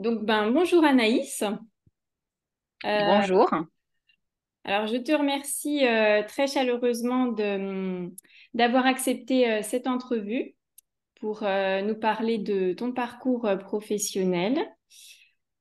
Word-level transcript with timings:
Donc, 0.00 0.24
ben, 0.24 0.50
bonjour 0.50 0.82
Anaïs. 0.82 1.42
Euh, 1.42 3.04
bonjour. 3.04 3.50
Alors, 4.64 4.86
je 4.86 4.96
te 4.96 5.12
remercie 5.12 5.86
euh, 5.86 6.22
très 6.26 6.46
chaleureusement 6.46 7.26
de, 7.26 8.10
d'avoir 8.54 8.86
accepté 8.86 9.46
euh, 9.46 9.60
cette 9.62 9.86
entrevue 9.86 10.54
pour 11.20 11.42
nous 11.42 11.94
parler 11.96 12.38
de 12.38 12.72
ton 12.72 12.92
parcours 12.92 13.46
professionnel. 13.58 14.58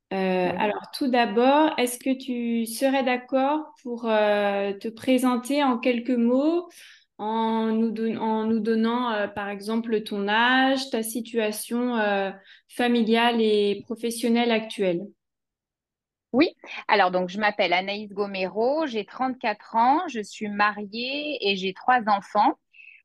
Alors, 0.10 0.84
tout 0.98 1.10
d'abord, 1.10 1.78
est-ce 1.78 2.00
que 2.00 2.18
tu 2.18 2.66
serais 2.66 3.04
d'accord 3.04 3.74
pour 3.84 4.04
te 4.04 4.88
présenter 4.88 5.62
en 5.62 5.78
quelques 5.78 6.12
mots 6.12 6.70
en 7.20 7.66
nous, 7.74 7.92
donnant, 7.92 9.12
euh, 9.12 9.28
par 9.28 9.50
exemple, 9.50 10.02
ton 10.04 10.28
âge, 10.28 10.90
ta 10.90 11.04
situation 11.04 11.98
euh, 11.98 12.32
familiale 12.70 13.42
et 13.42 13.82
professionnelle 13.86 14.52
actuelle. 14.52 15.02
Oui, 16.32 16.56
alors 16.88 17.12
donc 17.12 17.30
je 17.30 17.40
m'appelle 17.40 17.74
Anaïs 17.74 18.10
Gomero, 18.14 18.86
j'ai 18.86 19.04
34 19.04 19.76
ans, 19.76 20.02
je 20.08 20.22
suis 20.22 20.48
mariée 20.48 21.38
et 21.42 21.56
j'ai 21.56 21.74
trois 21.74 22.02
enfants. 22.08 22.54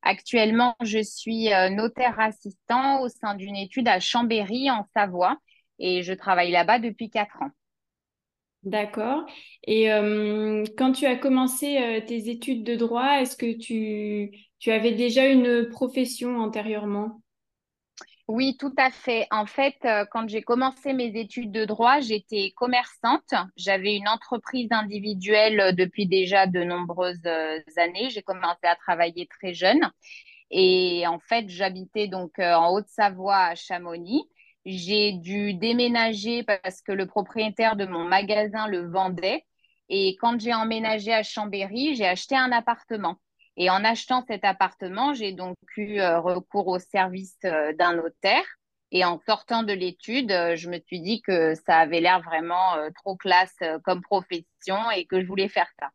Actuellement, 0.03 0.75
je 0.83 1.01
suis 1.01 1.51
euh, 1.51 1.69
notaire 1.69 2.19
assistant 2.19 3.01
au 3.01 3.09
sein 3.09 3.33
d'une 3.35 3.55
étude 3.55 3.87
à 3.87 3.99
Chambéry 3.99 4.69
en 4.69 4.85
Savoie 4.95 5.37
et 5.79 6.03
je 6.03 6.13
travaille 6.13 6.51
là-bas 6.51 6.79
depuis 6.79 7.09
quatre 7.09 7.41
ans. 7.41 7.49
D'accord. 8.65 9.25
Et 9.67 9.87
quand 10.77 10.91
tu 10.91 11.05
as 11.05 11.15
commencé 11.17 12.03
tes 12.07 12.29
études 12.29 12.63
de 12.63 12.75
droit, 12.75 13.21
est-ce 13.21 13.37
que 13.37 13.57
tu, 13.57 14.31
tu 14.59 14.71
avais 14.71 14.91
déjà 14.93 15.27
une 15.27 15.69
profession 15.69 16.37
antérieurement? 16.39 17.21
Oui, 18.27 18.57
tout 18.57 18.73
à 18.77 18.89
fait. 18.89 19.27
En 19.29 19.45
fait, 19.45 19.75
quand 20.11 20.27
j'ai 20.27 20.41
commencé 20.41 20.93
mes 20.93 21.15
études 21.15 21.51
de 21.51 21.63
droit, 21.63 21.99
j'étais 21.99 22.53
commerçante. 22.55 23.35
J'avais 23.55 23.95
une 23.95 24.07
entreprise 24.07 24.67
individuelle 24.71 25.75
depuis 25.75 26.07
déjà 26.07 26.47
de 26.47 26.63
nombreuses 26.63 27.23
années. 27.77 28.09
J'ai 28.09 28.23
commencé 28.23 28.65
à 28.65 28.75
travailler 28.75 29.27
très 29.27 29.53
jeune. 29.53 29.91
Et 30.49 31.05
en 31.07 31.19
fait, 31.19 31.49
j'habitais 31.49 32.07
donc 32.07 32.39
en 32.39 32.73
Haute-Savoie 32.73 33.37
à 33.37 33.55
Chamonix. 33.55 34.23
J'ai 34.65 35.13
dû 35.13 35.53
déménager 35.53 36.43
parce 36.43 36.81
que 36.81 36.91
le 36.91 37.05
propriétaire 37.05 37.75
de 37.75 37.85
mon 37.85 38.03
magasin 38.03 38.67
le 38.67 38.89
vendait. 38.89 39.45
Et 39.89 40.17
quand 40.19 40.39
j'ai 40.39 40.53
emménagé 40.53 41.13
à 41.13 41.21
Chambéry, 41.21 41.95
j'ai 41.95 42.07
acheté 42.07 42.35
un 42.35 42.51
appartement. 42.51 43.17
Et 43.57 43.69
en 43.69 43.83
achetant 43.83 44.23
cet 44.27 44.43
appartement, 44.43 45.13
j'ai 45.13 45.31
donc 45.31 45.55
eu 45.77 45.99
euh, 45.99 46.19
recours 46.19 46.67
au 46.67 46.79
service 46.79 47.37
euh, 47.45 47.73
d'un 47.73 47.93
notaire. 47.93 48.43
Et 48.91 49.05
en 49.05 49.19
sortant 49.25 49.63
de 49.63 49.73
l'étude, 49.73 50.31
euh, 50.31 50.55
je 50.55 50.69
me 50.69 50.79
suis 50.79 50.99
dit 50.99 51.21
que 51.21 51.53
ça 51.55 51.77
avait 51.77 52.01
l'air 52.01 52.21
vraiment 52.21 52.75
trop 52.95 53.15
classe 53.15 53.57
comme 53.83 54.01
profession 54.01 54.89
et 54.95 55.05
que 55.05 55.21
je 55.21 55.27
voulais 55.27 55.47
faire 55.47 55.69
ça. 55.79 55.89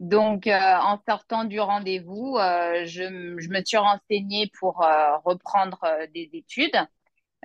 Donc, 0.00 0.46
en 0.46 1.00
sortant 1.08 1.42
du 1.42 1.58
rendez-vous, 1.58 2.36
je, 2.38 3.34
je, 3.36 3.48
me 3.48 3.64
suis 3.64 3.76
renseignée 3.76 4.48
pour 4.60 4.76
reprendre 5.24 5.80
des 6.14 6.30
études. 6.34 6.76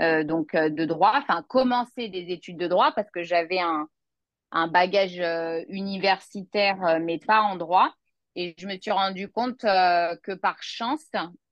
Euh, 0.01 0.23
donc 0.23 0.55
euh, 0.55 0.69
de 0.69 0.85
droit, 0.85 1.13
enfin 1.15 1.43
commencer 1.47 2.09
des 2.09 2.31
études 2.31 2.57
de 2.57 2.67
droit 2.67 2.91
parce 2.93 3.11
que 3.11 3.21
j'avais 3.21 3.59
un, 3.59 3.87
un, 4.51 4.67
bagage 4.67 5.19
euh, 5.19 5.61
universitaire 5.69 6.99
mais 6.99 7.19
pas 7.19 7.41
en 7.41 7.57
droit. 7.57 7.93
Et 8.35 8.55
je 8.57 8.67
me 8.67 8.77
suis 8.81 8.91
rendu 8.91 9.29
compte 9.29 9.59
que 9.61 10.33
par 10.33 10.61
chance, 10.63 11.05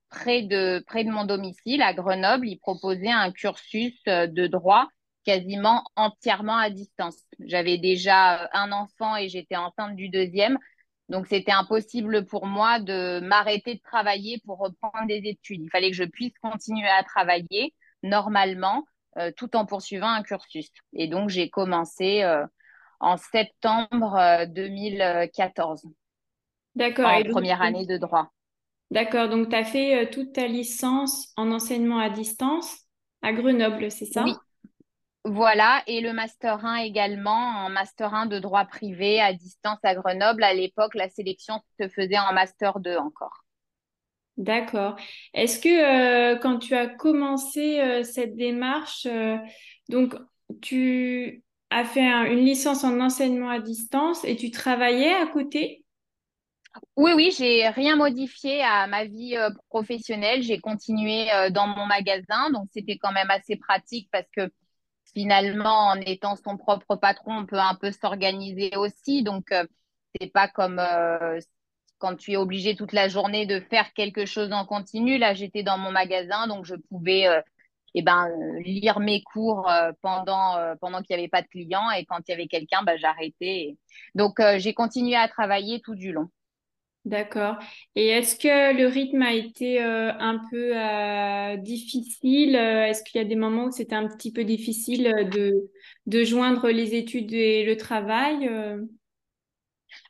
près 0.09 0.41
de, 0.41 0.83
près 0.87 1.03
de 1.03 1.11
mon 1.11 1.25
domicile, 1.25 1.83
à 1.83 1.93
Grenoble, 1.93 2.47
ils 2.47 2.57
proposaient 2.57 3.11
un 3.11 3.31
cursus 3.31 4.03
de 4.05 4.47
droit 4.47 4.87
quasiment 5.23 5.83
entièrement 5.95 6.57
à 6.57 6.71
distance. 6.71 7.17
J'avais 7.39 7.77
déjà 7.77 8.49
un 8.53 8.71
enfant 8.71 9.15
et 9.15 9.29
j'étais 9.29 9.57
enceinte 9.57 9.95
du 9.95 10.09
deuxième. 10.09 10.57
Donc, 11.09 11.27
c'était 11.27 11.51
impossible 11.51 12.25
pour 12.25 12.47
moi 12.47 12.79
de 12.79 13.19
m'arrêter 13.19 13.75
de 13.75 13.81
travailler 13.81 14.41
pour 14.43 14.57
reprendre 14.57 15.05
des 15.07 15.21
études. 15.25 15.61
Il 15.61 15.69
fallait 15.69 15.91
que 15.91 15.97
je 15.97 16.03
puisse 16.05 16.33
continuer 16.41 16.89
à 16.89 17.03
travailler 17.03 17.75
normalement 18.03 18.85
euh, 19.17 19.31
tout 19.35 19.57
en 19.57 19.65
poursuivant 19.65 20.07
un 20.07 20.23
cursus. 20.23 20.69
Et 20.93 21.07
donc, 21.07 21.29
j'ai 21.29 21.49
commencé 21.49 22.23
euh, 22.23 22.45
en 23.01 23.17
septembre 23.17 24.45
2014. 24.47 25.83
Euh, 25.83 25.89
D'accord. 26.75 27.07
En 27.07 27.23
première 27.23 27.61
année 27.61 27.85
de 27.85 27.97
droit. 27.97 28.31
D'accord. 28.89 29.27
Donc, 29.27 29.49
tu 29.49 29.55
as 29.55 29.65
fait 29.65 30.09
toute 30.11 30.33
ta 30.33 30.47
licence 30.47 31.33
en 31.35 31.51
enseignement 31.51 31.99
à 31.99 32.09
distance 32.09 32.85
à 33.21 33.33
Grenoble, 33.33 33.91
c'est 33.91 34.05
ça? 34.05 34.23
Oui. 34.23 34.33
Voilà, 35.23 35.83
et 35.85 36.01
le 36.01 36.13
Master 36.13 36.65
1 36.65 36.77
également, 36.77 37.65
en 37.65 37.69
Master 37.69 38.11
1 38.11 38.25
de 38.25 38.39
droit 38.39 38.65
privé 38.65 39.21
à 39.21 39.33
distance 39.33 39.77
à 39.83 39.93
Grenoble. 39.93 40.43
À 40.43 40.53
l'époque, 40.53 40.95
la 40.95 41.09
sélection 41.09 41.61
se 41.79 41.87
faisait 41.89 42.17
en 42.17 42.33
Master 42.33 42.79
2 42.79 42.97
encore. 42.97 43.40
D'accord. 44.37 44.95
Est-ce 45.33 45.59
que 45.59 46.33
euh, 46.33 46.37
quand 46.37 46.57
tu 46.57 46.73
as 46.73 46.87
commencé 46.87 47.79
euh, 47.79 48.03
cette 48.03 48.35
démarche, 48.35 49.05
euh, 49.05 49.37
donc 49.89 50.15
tu 50.61 51.43
as 51.69 51.85
fait 51.85 52.01
une 52.01 52.39
licence 52.45 52.83
en 52.83 52.99
enseignement 52.99 53.49
à 53.49 53.59
distance 53.59 54.23
et 54.25 54.35
tu 54.35 54.49
travaillais 54.49 55.13
à 55.13 55.27
côté? 55.27 55.83
Oui, 56.95 57.11
oui, 57.13 57.33
j'ai 57.37 57.67
rien 57.69 57.97
modifié 57.97 58.63
à 58.63 58.87
ma 58.87 59.03
vie 59.05 59.35
professionnelle. 59.69 60.41
J'ai 60.41 60.59
continué 60.59 61.27
dans 61.51 61.67
mon 61.67 61.85
magasin, 61.85 62.49
donc 62.51 62.67
c'était 62.73 62.97
quand 62.97 63.11
même 63.11 63.29
assez 63.29 63.57
pratique 63.57 64.07
parce 64.11 64.27
que 64.35 64.49
finalement, 65.13 65.89
en 65.89 65.95
étant 65.95 66.37
son 66.37 66.55
propre 66.57 66.95
patron, 66.95 67.39
on 67.39 67.45
peut 67.45 67.59
un 67.59 67.75
peu 67.75 67.91
s'organiser 67.91 68.71
aussi. 68.77 69.21
Donc, 69.23 69.53
c'est 70.19 70.31
pas 70.31 70.47
comme 70.47 70.81
quand 72.01 72.15
tu 72.15 72.31
es 72.31 72.37
obligé 72.37 72.75
toute 72.75 72.91
la 72.93 73.07
journée 73.07 73.45
de 73.45 73.59
faire 73.59 73.93
quelque 73.93 74.25
chose 74.25 74.51
en 74.51 74.65
continu. 74.65 75.17
Là, 75.19 75.33
j'étais 75.33 75.63
dans 75.63 75.77
mon 75.77 75.91
magasin, 75.91 76.47
donc 76.47 76.65
je 76.65 76.75
pouvais 76.89 77.27
euh, 77.27 77.41
eh 77.93 78.01
ben, 78.01 78.27
lire 78.65 78.99
mes 78.99 79.21
cours 79.21 79.69
euh, 79.69 79.91
pendant, 80.01 80.57
euh, 80.57 80.73
pendant 80.81 81.01
qu'il 81.03 81.15
n'y 81.15 81.21
avait 81.21 81.29
pas 81.29 81.43
de 81.43 81.47
clients. 81.47 81.91
Et 81.91 82.05
quand 82.05 82.17
il 82.27 82.31
y 82.31 82.33
avait 82.33 82.47
quelqu'un, 82.47 82.81
bah, 82.83 82.97
j'arrêtais. 82.97 83.77
Donc, 84.15 84.41
j'ai 84.57 84.73
continué 84.73 85.15
à 85.15 85.27
travailler 85.27 85.79
tout 85.79 85.95
du 85.95 86.11
long. 86.11 86.27
D'accord. 87.05 87.55
Et 87.95 88.09
est-ce 88.09 88.35
que 88.35 88.77
le 88.77 88.87
rythme 88.87 89.23
a 89.23 89.33
été 89.33 89.81
un 89.81 90.39
peu 90.51 91.57
difficile? 91.61 92.55
Est-ce 92.55 93.03
qu'il 93.03 93.19
y 93.19 93.23
a 93.23 93.27
des 93.27 93.35
moments 93.35 93.65
où 93.65 93.71
c'était 93.71 93.95
un 93.95 94.07
petit 94.07 94.31
peu 94.31 94.43
difficile 94.43 95.29
de, 95.31 95.71
de 96.05 96.23
joindre 96.23 96.69
les 96.69 96.93
études 96.93 97.33
et 97.33 97.65
le 97.65 97.75
travail? 97.75 98.47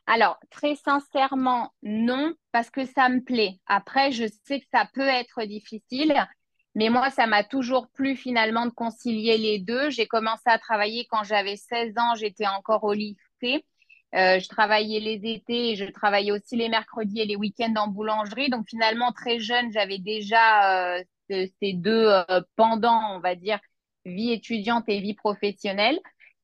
Alors, 0.06 0.38
très 0.50 0.74
sincèrement, 0.74 1.72
non, 1.82 2.34
parce 2.50 2.70
que 2.70 2.84
ça 2.84 3.08
me 3.08 3.20
plaît. 3.20 3.60
Après, 3.66 4.10
je 4.10 4.24
sais 4.44 4.60
que 4.60 4.66
ça 4.72 4.88
peut 4.94 5.06
être 5.06 5.42
difficile, 5.44 6.14
mais 6.74 6.88
moi, 6.88 7.10
ça 7.10 7.26
m'a 7.26 7.44
toujours 7.44 7.88
plu 7.88 8.16
finalement 8.16 8.66
de 8.66 8.72
concilier 8.72 9.38
les 9.38 9.58
deux. 9.58 9.90
J'ai 9.90 10.06
commencé 10.06 10.42
à 10.46 10.58
travailler 10.58 11.06
quand 11.10 11.22
j'avais 11.22 11.56
16 11.56 11.94
ans, 11.98 12.14
j'étais 12.16 12.46
encore 12.46 12.84
au 12.84 12.92
lycée. 12.92 13.64
Euh, 14.14 14.38
je 14.38 14.48
travaillais 14.48 15.00
les 15.00 15.20
étés 15.32 15.70
et 15.70 15.76
je 15.76 15.86
travaillais 15.86 16.32
aussi 16.32 16.56
les 16.56 16.68
mercredis 16.68 17.20
et 17.20 17.24
les 17.24 17.36
week-ends 17.36 17.74
en 17.76 17.88
boulangerie. 17.88 18.50
Donc 18.50 18.68
finalement, 18.68 19.12
très 19.12 19.38
jeune, 19.38 19.72
j'avais 19.72 19.98
déjà 19.98 20.96
euh, 20.98 21.02
ces 21.30 21.72
deux 21.72 22.08
euh, 22.08 22.40
pendants, 22.56 23.16
on 23.16 23.20
va 23.20 23.34
dire, 23.34 23.58
vie 24.04 24.32
étudiante 24.32 24.84
et 24.88 25.00
vie 25.00 25.14
professionnelle. 25.14 25.98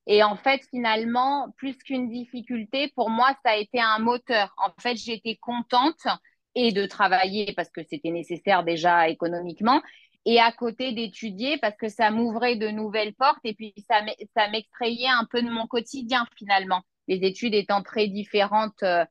Et 0.09 0.23
en 0.23 0.37
fait, 0.37 0.63
finalement, 0.71 1.55
plus 1.59 1.77
qu'une 1.77 2.09
difficulté, 2.09 2.91
pour 2.97 3.11
moi, 3.11 3.29
ça 3.45 3.53
a 3.53 3.57
été 3.57 3.79
un 3.79 3.99
moteur. 3.99 4.55
En 4.57 4.71
fait, 4.81 4.97
j'étais 4.97 5.37
contente 5.37 6.07
et 6.55 6.73
de 6.73 6.87
travailler 6.87 7.53
parce 7.55 7.69
que 7.69 7.83
c'était 7.89 8.11
nécessaire 8.11 8.65
déjà 8.65 9.09
économiquement, 9.09 9.83
et 10.25 10.41
à 10.41 10.53
côté 10.53 10.93
d'étudier 10.93 11.59
parce 11.59 11.77
que 11.77 11.89
ça 11.89 12.11
m'ouvrait 12.11 12.57
de 12.57 12.69
nouvelles 12.69 13.15
portes 13.15 13.41
et 13.45 13.55
puis 13.55 13.75
ça 13.89 14.49
m'extrayait 14.51 15.09
un 15.09 15.27
peu 15.31 15.43
de 15.43 15.49
mon 15.49 15.67
quotidien 15.67 16.27
finalement. 16.37 16.83
Les 17.07 17.25
études 17.25 17.55
étant 17.55 17.83
très 17.83 18.09
différentes 18.09 18.83
euh, 18.83 19.05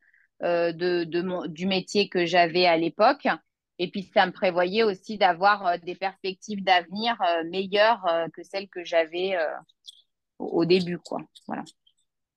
euh, 0.44 0.72
de, 0.72 1.06
du 1.48 1.66
métier 1.66 2.10
que 2.10 2.26
j'avais 2.26 2.68
à 2.68 2.78
l'époque. 2.78 3.28
Et 3.80 3.90
puis 3.90 4.04
ça 4.04 4.26
me 4.26 4.32
prévoyait 4.32 4.84
aussi 4.84 5.18
d'avoir 5.18 5.66
euh, 5.66 5.78
des 5.84 5.96
perspectives 5.96 6.64
d'avenir 6.64 7.18
meilleures 7.46 8.06
que 8.34 8.44
celles 8.44 8.70
que 8.70 8.84
j'avais 8.84 9.36
au, 10.40 10.66
début, 10.66 10.98
quoi. 11.00 11.20
Voilà. 11.48 11.64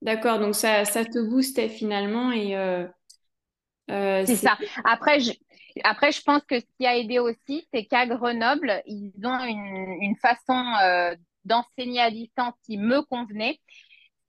D'accord, 0.03 0.39
donc 0.39 0.55
ça, 0.55 0.85
ça 0.85 1.05
te 1.05 1.19
boostait 1.19 1.69
finalement 1.69 2.33
et 2.33 2.57
euh, 2.57 2.87
euh, 3.91 4.25
c'est 4.25 4.37
ça. 4.37 4.57
Après 4.85 5.21
je, 5.21 5.33
après, 5.85 6.13
je 6.13 6.23
pense 6.23 6.43
que 6.45 6.59
ce 6.59 6.67
qui 6.79 6.87
a 6.87 6.97
aidé 6.97 7.19
aussi, 7.19 7.67
c'est 7.73 7.85
qu'à 7.85 8.07
Grenoble, 8.07 8.83
ils 8.87 9.13
ont 9.25 9.45
une, 9.45 10.03
une 10.03 10.17
façon 10.17 10.65
euh, 10.83 11.15
d'enseigner 11.45 12.01
à 12.01 12.11
distance 12.11 12.55
qui 12.65 12.79
me 12.79 13.03
convenait. 13.03 13.59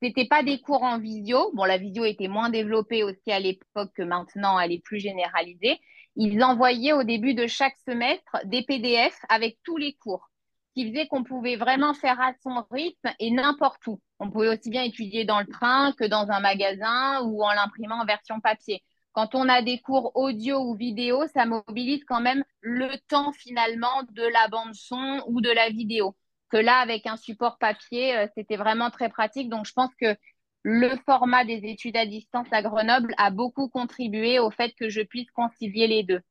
C'était 0.01 0.25
pas 0.25 0.43
des 0.43 0.59
cours 0.59 0.83
en 0.83 0.99
visio. 0.99 1.51
Bon, 1.53 1.63
la 1.63 1.77
visio 1.77 2.05
était 2.05 2.27
moins 2.27 2.49
développée 2.49 3.03
aussi 3.03 3.31
à 3.31 3.39
l'époque 3.39 3.91
que 3.95 4.01
maintenant, 4.01 4.59
elle 4.59 4.71
est 4.71 4.83
plus 4.83 4.99
généralisée. 4.99 5.79
Ils 6.15 6.43
envoyaient 6.43 6.93
au 6.93 7.03
début 7.03 7.33
de 7.33 7.47
chaque 7.47 7.77
semestre 7.87 8.37
des 8.45 8.63
PDF 8.63 9.15
avec 9.29 9.57
tous 9.63 9.77
les 9.77 9.93
cours. 9.93 10.30
Qui 10.73 10.89
faisait 10.89 11.07
qu'on 11.07 11.23
pouvait 11.23 11.55
vraiment 11.55 11.93
faire 11.93 12.19
à 12.21 12.33
son 12.41 12.63
rythme 12.71 13.09
et 13.19 13.31
n'importe 13.31 13.85
où. 13.87 13.99
On 14.19 14.29
pouvait 14.29 14.49
aussi 14.49 14.69
bien 14.69 14.83
étudier 14.83 15.25
dans 15.25 15.39
le 15.39 15.47
train 15.47 15.93
que 15.93 16.05
dans 16.05 16.29
un 16.29 16.39
magasin 16.39 17.21
ou 17.23 17.43
en 17.43 17.51
l'imprimant 17.53 18.01
en 18.01 18.05
version 18.05 18.39
papier. 18.39 18.83
Quand 19.13 19.35
on 19.35 19.49
a 19.49 19.61
des 19.61 19.79
cours 19.79 20.11
audio 20.15 20.59
ou 20.59 20.75
vidéo, 20.75 21.25
ça 21.33 21.45
mobilise 21.45 22.03
quand 22.05 22.21
même 22.21 22.43
le 22.61 22.89
temps 23.09 23.33
finalement 23.33 24.03
de 24.11 24.23
la 24.23 24.47
bande 24.47 24.73
son 24.73 25.23
ou 25.27 25.41
de 25.41 25.49
la 25.49 25.69
vidéo. 25.69 26.15
Que 26.49 26.57
là, 26.57 26.77
avec 26.77 27.05
un 27.05 27.17
support 27.17 27.57
papier, 27.57 28.17
euh, 28.17 28.27
c'était 28.35 28.55
vraiment 28.55 28.89
très 28.89 29.09
pratique. 29.09 29.49
Donc, 29.49 29.65
je 29.65 29.73
pense 29.73 29.93
que 29.99 30.15
le 30.63 30.89
format 31.05 31.43
des 31.43 31.61
études 31.63 31.97
à 31.97 32.05
distance 32.05 32.47
à 32.51 32.61
Grenoble 32.61 33.13
a 33.17 33.31
beaucoup 33.31 33.67
contribué 33.67 34.39
au 34.39 34.51
fait 34.51 34.73
que 34.77 34.89
je 34.89 35.01
puisse 35.01 35.29
concilier 35.31 35.87
les 35.87 36.03
deux. 36.03 36.21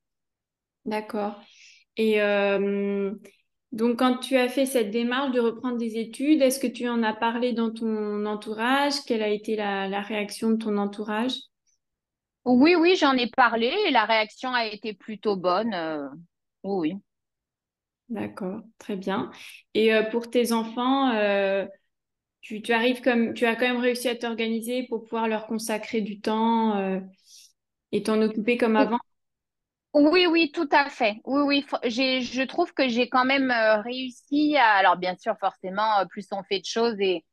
D'accord. 0.85 1.41
Et 1.97 2.23
euh, 2.23 3.13
donc, 3.73 4.01
quand 4.01 4.17
tu 4.17 4.37
as 4.37 4.49
fait 4.49 4.67
cette 4.67 4.91
démarche 4.91 5.31
de 5.31 5.39
reprendre 5.39 5.77
des 5.77 5.97
études, 5.97 6.43
est-ce 6.43 6.59
que 6.59 6.67
tu 6.67 6.89
en 6.89 7.05
as 7.05 7.15
parlé 7.15 7.53
dans 7.53 7.71
ton 7.71 8.27
entourage? 8.27 8.95
Quelle 9.07 9.23
a 9.23 9.29
été 9.29 9.55
la, 9.55 10.01
réaction 10.01 10.51
de 10.51 10.57
ton 10.57 10.77
entourage? 10.77 11.35
Oui, 12.45 12.75
oui, 12.75 12.97
j'en 12.97 13.13
ai 13.13 13.29
parlé 13.29 13.73
et 13.87 13.93
la 13.93 14.07
réaction 14.07 14.53
a 14.53 14.67
été 14.67 14.93
plutôt 14.93 15.37
bonne. 15.37 15.73
Euh, 15.73 16.09
oui. 16.65 16.95
D'accord, 18.09 18.63
très 18.79 18.97
bien. 18.97 19.31
Et 19.75 19.95
euh, 19.95 20.03
pour 20.03 20.29
tes 20.31 20.53
enfants, 20.53 21.13
tu, 22.41 22.73
arrives 22.73 23.03
comme, 23.03 23.35
tu 23.35 23.47
as 23.47 23.55
quand 23.55 23.69
même 23.69 23.81
réussi 23.81 24.09
à 24.09 24.17
t'organiser 24.17 24.87
pour 24.89 25.05
pouvoir 25.05 25.29
leur 25.29 25.47
consacrer 25.47 26.01
du 26.01 26.21
temps 26.21 27.01
et 27.93 28.03
t'en 28.03 28.21
occuper 28.21 28.57
comme 28.57 28.75
avant? 28.75 28.99
Oui, 29.95 30.27
oui, 30.27 30.53
tout 30.53 30.69
à 30.71 30.89
fait. 30.89 31.17
Oui, 31.25 31.43
oui, 31.43 31.67
je 31.91 32.43
trouve 32.45 32.73
que 32.73 32.89
j'ai 32.89 33.09
quand 33.09 33.25
même 33.25 33.51
euh, 33.51 33.81
réussi 33.83 34.57
à. 34.57 34.75
Alors, 34.75 34.97
bien 34.97 35.17
sûr, 35.17 35.37
forcément, 35.39 35.99
euh, 35.99 36.05
plus 36.05 36.27
on 36.33 36.43
fait 36.45 36.61
de 36.61 36.65
choses 36.67 36.95
et 37.01 37.25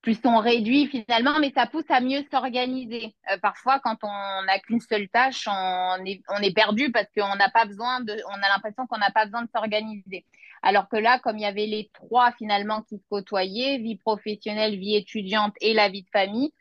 plus 0.00 0.18
on 0.24 0.38
réduit 0.38 0.88
finalement, 0.88 1.38
mais 1.38 1.52
ça 1.54 1.66
pousse 1.66 1.90
à 1.90 2.00
mieux 2.00 2.24
s'organiser. 2.30 3.14
Euh, 3.30 3.36
parfois, 3.42 3.78
quand 3.80 3.96
on 4.02 4.42
n'a 4.44 4.58
qu'une 4.60 4.80
seule 4.80 5.08
tâche, 5.10 5.46
on 5.48 6.04
est, 6.06 6.22
on 6.28 6.42
est 6.42 6.54
perdu 6.54 6.90
parce 6.90 7.08
qu'on 7.16 7.36
n'a 7.36 7.50
pas 7.50 7.66
besoin 7.66 8.00
de. 8.00 8.16
On 8.28 8.42
a 8.42 8.48
l'impression 8.48 8.86
qu'on 8.86 8.98
n'a 8.98 9.10
pas 9.10 9.26
besoin 9.26 9.42
de 9.42 9.50
s'organiser. 9.54 10.26
Alors 10.62 10.88
que 10.88 10.96
là, 10.96 11.18
comme 11.18 11.38
il 11.38 11.42
y 11.42 11.46
avait 11.46 11.66
les 11.66 11.90
trois 11.92 12.32
finalement 12.32 12.82
qui 12.82 12.96
se 12.98 13.04
côtoyaient, 13.10 13.78
vie 13.78 13.96
professionnelle, 13.96 14.78
vie 14.78 14.96
étudiante 14.96 15.54
et 15.60 15.74
la 15.74 15.88
vie 15.88 16.02
de 16.02 16.10
famille, 16.10 16.52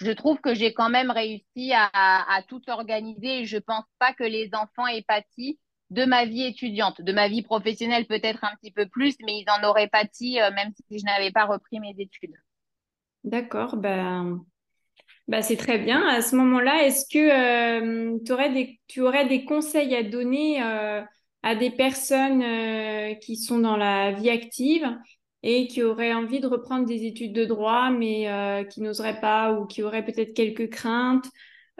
je 0.00 0.10
trouve 0.10 0.40
que 0.40 0.54
j'ai 0.54 0.72
quand 0.72 0.90
même 0.90 1.10
réussi 1.10 1.72
à, 1.74 2.42
tout 2.48 2.62
organiser 2.68 3.40
et 3.40 3.44
je 3.44 3.58
pense 3.58 3.84
pas 3.98 4.12
que 4.12 4.24
les 4.24 4.50
enfants 4.54 4.86
aient 4.86 5.02
pâti 5.02 5.58
de 5.90 6.04
ma 6.04 6.24
vie 6.24 6.44
étudiante, 6.44 7.00
de 7.00 7.12
ma 7.12 7.28
vie 7.28 7.42
professionnelle 7.42 8.06
peut-être 8.06 8.42
un 8.42 8.54
petit 8.56 8.72
peu 8.72 8.86
plus, 8.86 9.14
mais 9.24 9.40
ils 9.40 9.46
en 9.48 9.68
auraient 9.68 9.88
pâti 9.88 10.40
euh, 10.40 10.50
même 10.52 10.72
si 10.74 10.98
je 10.98 11.04
n'avais 11.04 11.30
pas 11.30 11.44
repris 11.44 11.78
mes 11.78 11.94
études. 11.98 12.34
D'accord, 13.22 13.76
ben, 13.76 14.40
ben 15.28 15.42
c'est 15.42 15.56
très 15.56 15.78
bien. 15.78 16.06
À 16.08 16.20
ce 16.20 16.34
moment-là, 16.36 16.84
est-ce 16.84 17.06
que 17.08 17.18
euh, 17.18 18.18
tu 18.88 19.00
aurais 19.02 19.26
des 19.26 19.44
conseils 19.44 19.94
à 19.94 20.02
donner 20.02 20.62
euh, 20.62 21.02
à 21.42 21.54
des 21.54 21.70
personnes 21.70 22.42
qui 23.20 23.36
sont 23.36 23.58
dans 23.58 23.76
la 23.76 24.12
vie 24.12 24.30
active 24.30 24.86
et 25.44 25.68
qui 25.68 25.82
auraient 25.82 26.14
envie 26.14 26.40
de 26.40 26.46
reprendre 26.46 26.86
des 26.86 27.04
études 27.04 27.34
de 27.34 27.44
droit, 27.44 27.90
mais 27.90 28.30
euh, 28.30 28.64
qui 28.64 28.80
n'oseraient 28.80 29.20
pas 29.20 29.52
ou 29.52 29.66
qui 29.66 29.82
auraient 29.82 30.04
peut-être 30.04 30.32
quelques 30.32 30.70
craintes 30.70 31.26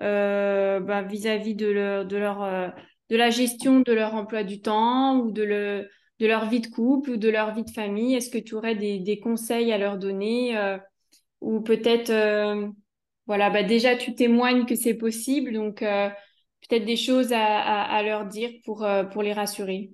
euh, 0.03 0.81
bah, 0.81 1.03
vis-à-vis 1.03 1.55
de 1.55 1.69
leur, 1.69 2.05
de 2.05 2.17
leur 2.19 2.43
euh, 2.43 2.69
de 3.09 3.17
la 3.17 3.31
gestion 3.31 3.81
de 3.81 3.93
leur 3.93 4.15
emploi 4.15 4.45
du 4.45 4.61
temps 4.61 5.19
ou 5.19 5.31
de, 5.33 5.43
le, 5.43 5.89
de 6.21 6.27
leur 6.27 6.49
vie 6.49 6.61
de 6.61 6.67
couple 6.67 7.11
ou 7.13 7.17
de 7.17 7.29
leur 7.31 7.55
vie 7.55 7.65
de 7.65 7.71
famille. 7.71 8.15
Est-ce 8.15 8.31
que 8.31 8.39
tu 8.39 8.55
aurais 8.55 8.75
des, 8.75 8.99
des, 8.99 9.19
conseils 9.19 9.73
à 9.73 9.79
leur 9.79 9.99
donner 9.99 10.79
ou 11.41 11.61
peut-être 11.61 12.13
voilà 13.27 13.51
bah 13.51 13.63
déjà 13.63 13.97
tu 13.97 14.15
témoignes 14.15 14.67
que 14.67 14.75
c'est 14.75 14.95
possible 14.95 15.53
donc 15.53 15.81
peut-être 15.81 16.85
des 16.85 16.97
choses 16.97 17.33
à, 17.33 17.83
à, 17.83 18.03
leur 18.03 18.27
dire 18.27 18.51
pour, 18.65 18.87
pour 19.13 19.23
les 19.23 19.33
rassurer. 19.33 19.91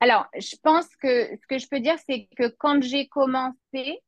Alors, 0.00 0.26
je 0.38 0.56
pense 0.62 0.86
que 0.96 1.36
ce 1.36 1.46
que 1.48 1.58
je 1.58 1.68
peux 1.68 1.80
dire, 1.80 1.96
c'est 2.06 2.28
que 2.36 2.48
quand 2.48 2.82
j'ai 2.82 3.08
commencé, 3.08 4.02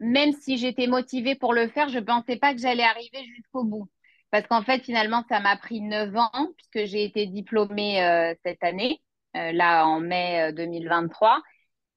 même 0.00 0.32
si 0.32 0.58
j'étais 0.58 0.86
motivée 0.86 1.36
pour 1.36 1.54
le 1.54 1.68
faire, 1.68 1.88
je 1.88 1.98
ne 1.98 2.04
pensais 2.04 2.36
pas 2.36 2.52
que 2.54 2.60
j'allais 2.60 2.82
arriver 2.82 3.24
jusqu'au 3.36 3.64
bout. 3.64 3.88
Parce 4.30 4.46
qu'en 4.46 4.62
fait, 4.62 4.82
finalement, 4.82 5.24
ça 5.28 5.40
m'a 5.40 5.56
pris 5.56 5.80
neuf 5.80 6.14
ans, 6.16 6.48
puisque 6.56 6.90
j'ai 6.90 7.04
été 7.04 7.26
diplômée 7.26 8.02
euh, 8.02 8.34
cette 8.44 8.62
année, 8.64 9.00
euh, 9.36 9.52
là 9.52 9.86
en 9.86 10.00
mai 10.00 10.52
2023. 10.52 11.36
Euh, 11.36 11.40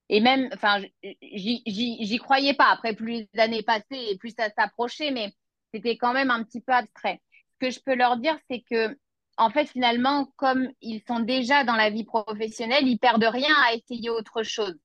et 0.09 0.21
même, 0.21 0.49
enfin, 0.53 0.81
j'y 1.03 2.17
croyais 2.19 2.53
pas. 2.53 2.67
Après, 2.71 2.95
plus 2.95 3.27
les 3.33 3.39
années 3.39 3.63
passaient 3.63 4.11
et 4.11 4.17
plus 4.17 4.33
ça 4.37 4.49
s'approchait, 4.57 5.11
mais 5.11 5.31
c'était 5.73 5.97
quand 5.97 6.13
même 6.13 6.31
un 6.31 6.43
petit 6.43 6.61
peu 6.61 6.73
abstrait. 6.73 7.21
Ce 7.53 7.67
que 7.67 7.71
je 7.71 7.79
peux 7.79 7.95
leur 7.95 8.17
dire, 8.17 8.37
c'est 8.49 8.61
que 8.61 8.97
en 9.39 9.49
fait, 9.49 9.67
finalement, 9.67 10.27
comme 10.35 10.69
ils 10.81 11.01
sont 11.07 11.21
déjà 11.21 11.63
dans 11.63 11.75
la 11.75 11.89
vie 11.89 12.03
professionnelle, 12.03 12.87
ils 12.87 12.99
perdent 12.99 13.23
rien 13.23 13.55
à 13.67 13.73
essayer 13.73 14.09
autre 14.09 14.43
chose. 14.43 14.75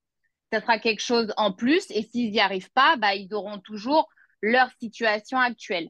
Ça 0.53 0.61
sera 0.61 0.79
quelque 0.79 1.03
chose 1.03 1.35
en 1.37 1.53
plus 1.53 1.85
et 1.91 2.03
s'ils 2.03 2.31
n'y 2.31 2.41
arrivent 2.41 2.71
pas, 2.71 2.97
bah, 2.97 3.17
ils 3.17 3.35
auront 3.35 3.59
toujours 3.59 4.09
leur 4.41 4.71
situation 4.79 5.39
actuelle. 5.39 5.89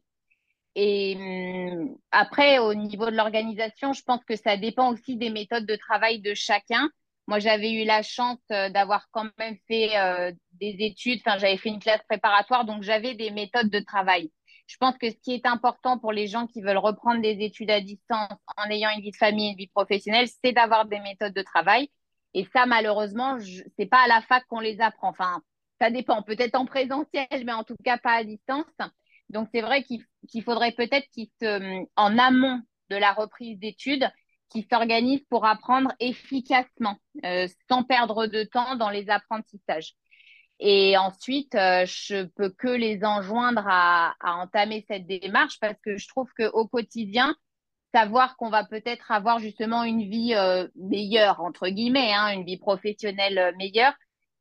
Et 0.77 1.15
hum, 1.17 1.95
après, 2.11 2.59
au 2.59 2.75
niveau 2.75 3.11
de 3.11 3.17
l'organisation, 3.17 3.93
je 3.93 4.03
pense 4.03 4.25
que 4.25 4.35
ça 4.35 4.57
dépend 4.57 4.93
aussi 4.93 5.17
des 5.17 5.31
méthodes 5.31 5.67
de 5.67 5.77
travail 5.77 6.21
de 6.21 6.33
chacun. 6.33 6.89
Moi, 7.27 7.41
j'avais 7.41 7.71
eu 7.71 7.85
la 7.85 8.03
chance 8.03 8.39
euh, 8.51 8.71
d'avoir 8.71 9.07
quand 9.11 9.27
même 9.39 9.57
fait 9.69 9.97
euh, 9.97 10.33
des 10.53 10.77
études, 10.81 11.21
enfin, 11.25 11.39
j'avais 11.39 11.59
fait 11.59 11.69
une 11.69 11.81
classe 11.81 12.03
préparatoire, 12.09 12.65
donc 12.65 12.83
j'avais 12.83 13.15
des 13.15 13.31
méthodes 13.31 13.71
de 13.71 13.81
travail. 13.81 14.31
Je 14.67 14.77
pense 14.79 14.97
que 14.97 15.11
ce 15.11 15.17
qui 15.17 15.35
est 15.35 15.47
important 15.47 15.99
pour 15.99 16.13
les 16.13 16.27
gens 16.27 16.47
qui 16.47 16.63
veulent 16.63 16.79
reprendre 16.79 17.21
des 17.21 17.45
études 17.45 17.71
à 17.71 17.81
distance 17.81 18.39
en 18.57 18.71
ayant 18.71 18.91
une 18.91 19.03
vie 19.03 19.11
de 19.11 19.17
famille 19.17 19.49
et 19.49 19.51
une 19.51 19.57
vie 19.57 19.69
professionnelle, 19.69 20.27
c'est 20.43 20.53
d'avoir 20.53 20.87
des 20.87 21.01
méthodes 21.01 21.35
de 21.35 21.43
travail. 21.43 21.91
Et 22.33 22.49
ça, 22.53 22.67
malheureusement, 22.67 23.39
c'est 23.79 23.87
pas 23.87 24.03
à 24.05 24.09
la 24.09 24.23
fac 24.23 24.45
qu'on 24.49 24.61
les 24.61 24.81
apprend. 24.81 25.11
Enfin, 25.11 25.43
ça 25.81 25.91
dépend, 25.91 26.23
peut-être 26.23 26.55
en 26.55 26.67
présentiel, 26.67 27.27
mais 27.45 27.53
en 27.53 27.65
tout 27.65 27.77
cas 27.85 27.99
pas 27.99 28.15
à 28.15 28.25
distance. 28.25 28.65
Donc, 29.29 29.49
c'est 29.55 29.61
vrai 29.61 29.85
qu'il 29.85 30.43
faudrait 30.43 30.73
peut-être 30.73 31.09
qu'ils 31.11 31.31
en 31.97 32.19
amont 32.19 32.61
de 32.91 32.97
la 32.97 33.13
reprise 33.13 33.59
d'études, 33.59 34.11
qu'ils 34.51 34.67
s'organisent 34.71 35.25
pour 35.31 35.47
apprendre 35.47 35.93
efficacement, 36.01 36.97
euh, 37.25 37.49
sans 37.69 37.83
perdre 37.83 38.27
de 38.27 38.45
temps 38.45 38.77
dans 38.77 38.91
les 38.91 39.09
apprentissages. 39.11 39.95
Et 40.61 40.97
ensuite, 40.97 41.55
euh, 41.55 41.85
je 41.87 42.25
peux 42.25 42.51
que 42.51 42.69
les 42.69 43.05
enjoindre 43.05 43.65
à, 43.67 44.15
entamer 44.21 44.85
cette 44.89 45.07
démarche 45.07 45.59
parce 45.61 45.79
que 45.83 45.97
je 45.97 46.09
trouve 46.09 46.31
qu'au 46.37 46.67
quotidien, 46.67 47.35
savoir 47.93 48.37
qu'on 48.37 48.51
va 48.51 48.65
peut-être 48.65 49.11
avoir 49.11 49.39
justement 49.39 49.85
une 49.85 50.09
vie 50.09 50.35
euh, 50.35 50.69
meilleure, 50.77 51.41
entre 51.41 51.69
guillemets, 51.69 52.13
hein, 52.13 52.29
une 52.33 52.45
vie 52.45 52.59
professionnelle 52.59 53.39
euh, 53.39 53.53
meilleure, 53.57 53.95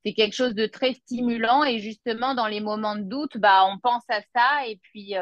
c'est 0.05 0.13
quelque 0.13 0.35
chose 0.35 0.55
de 0.55 0.65
très 0.67 0.93
stimulant. 0.93 1.63
Et 1.63 1.79
justement, 1.79 2.35
dans 2.35 2.47
les 2.47 2.61
moments 2.61 2.95
de 2.95 3.03
doute, 3.03 3.37
bah, 3.37 3.65
on 3.65 3.79
pense 3.79 4.03
à 4.09 4.21
ça 4.35 4.67
et 4.67 4.77
puis 4.77 5.15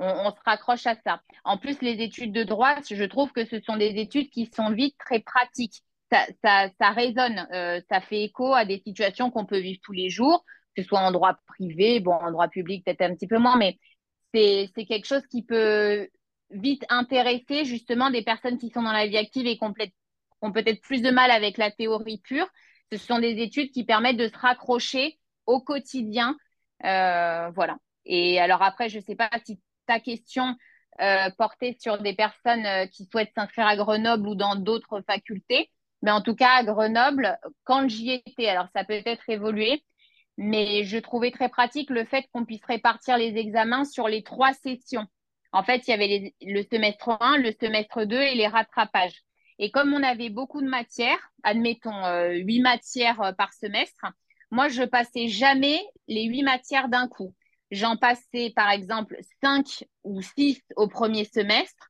on, 0.00 0.06
on, 0.06 0.30
se 0.30 0.40
raccroche 0.44 0.86
à 0.86 0.96
ça. 0.96 1.22
En 1.44 1.58
plus, 1.58 1.80
les 1.80 2.02
études 2.02 2.32
de 2.32 2.42
droit, 2.44 2.76
je 2.82 3.04
trouve 3.04 3.32
que 3.32 3.44
ce 3.44 3.60
sont 3.60 3.76
des 3.76 4.00
études 4.00 4.30
qui 4.30 4.50
sont 4.54 4.72
vite 4.72 4.96
très 4.98 5.20
pratiques 5.20 5.82
ça, 6.10 6.26
ça, 6.42 6.68
ça 6.80 6.90
résonne, 6.90 7.46
euh, 7.52 7.80
ça 7.90 8.00
fait 8.00 8.22
écho 8.24 8.54
à 8.54 8.64
des 8.64 8.80
situations 8.84 9.30
qu'on 9.30 9.46
peut 9.46 9.58
vivre 9.58 9.80
tous 9.82 9.92
les 9.92 10.10
jours, 10.10 10.44
que 10.74 10.82
ce 10.82 10.88
soit 10.88 11.00
en 11.00 11.12
droit 11.12 11.36
privé, 11.46 12.00
bon, 12.00 12.12
en 12.12 12.30
droit 12.30 12.48
public 12.48 12.84
peut-être 12.84 13.02
un 13.02 13.14
petit 13.14 13.26
peu 13.26 13.38
moins, 13.38 13.56
mais 13.56 13.78
c'est 14.34 14.86
quelque 14.86 15.06
chose 15.06 15.26
qui 15.26 15.42
peut 15.42 16.08
vite 16.50 16.84
intéresser 16.88 17.64
justement 17.64 18.10
des 18.10 18.22
personnes 18.22 18.58
qui 18.58 18.70
sont 18.70 18.82
dans 18.82 18.92
la 18.92 19.06
vie 19.06 19.16
active 19.16 19.46
et 19.46 19.58
qui 19.58 19.64
ont 19.64 20.52
peut-être 20.52 20.80
plus 20.80 21.02
de 21.02 21.10
mal 21.10 21.30
avec 21.30 21.58
la 21.58 21.70
théorie 21.70 22.20
pure. 22.22 22.46
Ce 22.92 22.98
sont 22.98 23.18
des 23.18 23.42
études 23.42 23.70
qui 23.70 23.84
permettent 23.84 24.16
de 24.16 24.28
se 24.28 24.38
raccrocher 24.38 25.18
au 25.46 25.60
quotidien. 25.60 26.36
Euh, 26.84 27.50
voilà. 27.54 27.76
Et 28.04 28.40
alors 28.40 28.62
après, 28.62 28.88
je 28.88 28.98
ne 28.98 29.02
sais 29.02 29.16
pas 29.16 29.30
si 29.44 29.60
ta 29.86 30.00
question 30.00 30.56
euh, 31.00 31.30
portait 31.36 31.76
sur 31.78 31.98
des 31.98 32.14
personnes 32.14 32.88
qui 32.90 33.06
souhaitent 33.06 33.32
s'inscrire 33.34 33.66
à 33.66 33.76
Grenoble 33.76 34.28
ou 34.28 34.34
dans 34.34 34.56
d'autres 34.56 35.02
facultés. 35.06 35.70
Mais 36.02 36.10
en 36.10 36.22
tout 36.22 36.34
cas, 36.34 36.50
à 36.56 36.64
Grenoble, 36.64 37.38
quand 37.64 37.88
j'y 37.88 38.10
étais, 38.10 38.48
alors 38.48 38.68
ça 38.74 38.84
peut 38.84 39.00
être 39.04 39.28
évolué, 39.28 39.82
mais 40.36 40.84
je 40.84 40.98
trouvais 40.98 41.30
très 41.30 41.48
pratique 41.48 41.90
le 41.90 42.04
fait 42.04 42.24
qu'on 42.32 42.44
puisse 42.44 42.64
répartir 42.64 43.18
les 43.18 43.36
examens 43.36 43.84
sur 43.84 44.08
les 44.08 44.22
trois 44.22 44.52
sessions. 44.52 45.06
En 45.52 45.62
fait, 45.64 45.88
il 45.88 45.90
y 45.90 45.94
avait 45.94 46.34
le 46.40 46.62
semestre 46.62 47.16
1, 47.20 47.38
le 47.38 47.52
semestre 47.60 48.04
2 48.04 48.16
et 48.16 48.34
les 48.34 48.46
rattrapages. 48.46 49.24
Et 49.58 49.70
comme 49.70 49.92
on 49.92 50.02
avait 50.02 50.30
beaucoup 50.30 50.60
de 50.62 50.68
matières, 50.68 51.18
admettons 51.42 52.04
euh, 52.04 52.32
huit 52.34 52.60
matières 52.60 53.20
euh, 53.22 53.32
par 53.32 53.52
semestre, 53.52 54.06
moi, 54.50 54.68
je 54.68 54.82
passais 54.82 55.28
jamais 55.28 55.80
les 56.06 56.24
huit 56.24 56.42
matières 56.42 56.88
d'un 56.88 57.08
coup. 57.08 57.34
J'en 57.70 57.96
passais, 57.96 58.52
par 58.54 58.70
exemple, 58.70 59.18
cinq 59.42 59.84
ou 60.04 60.22
six 60.22 60.62
au 60.76 60.88
premier 60.88 61.24
semestre 61.24 61.87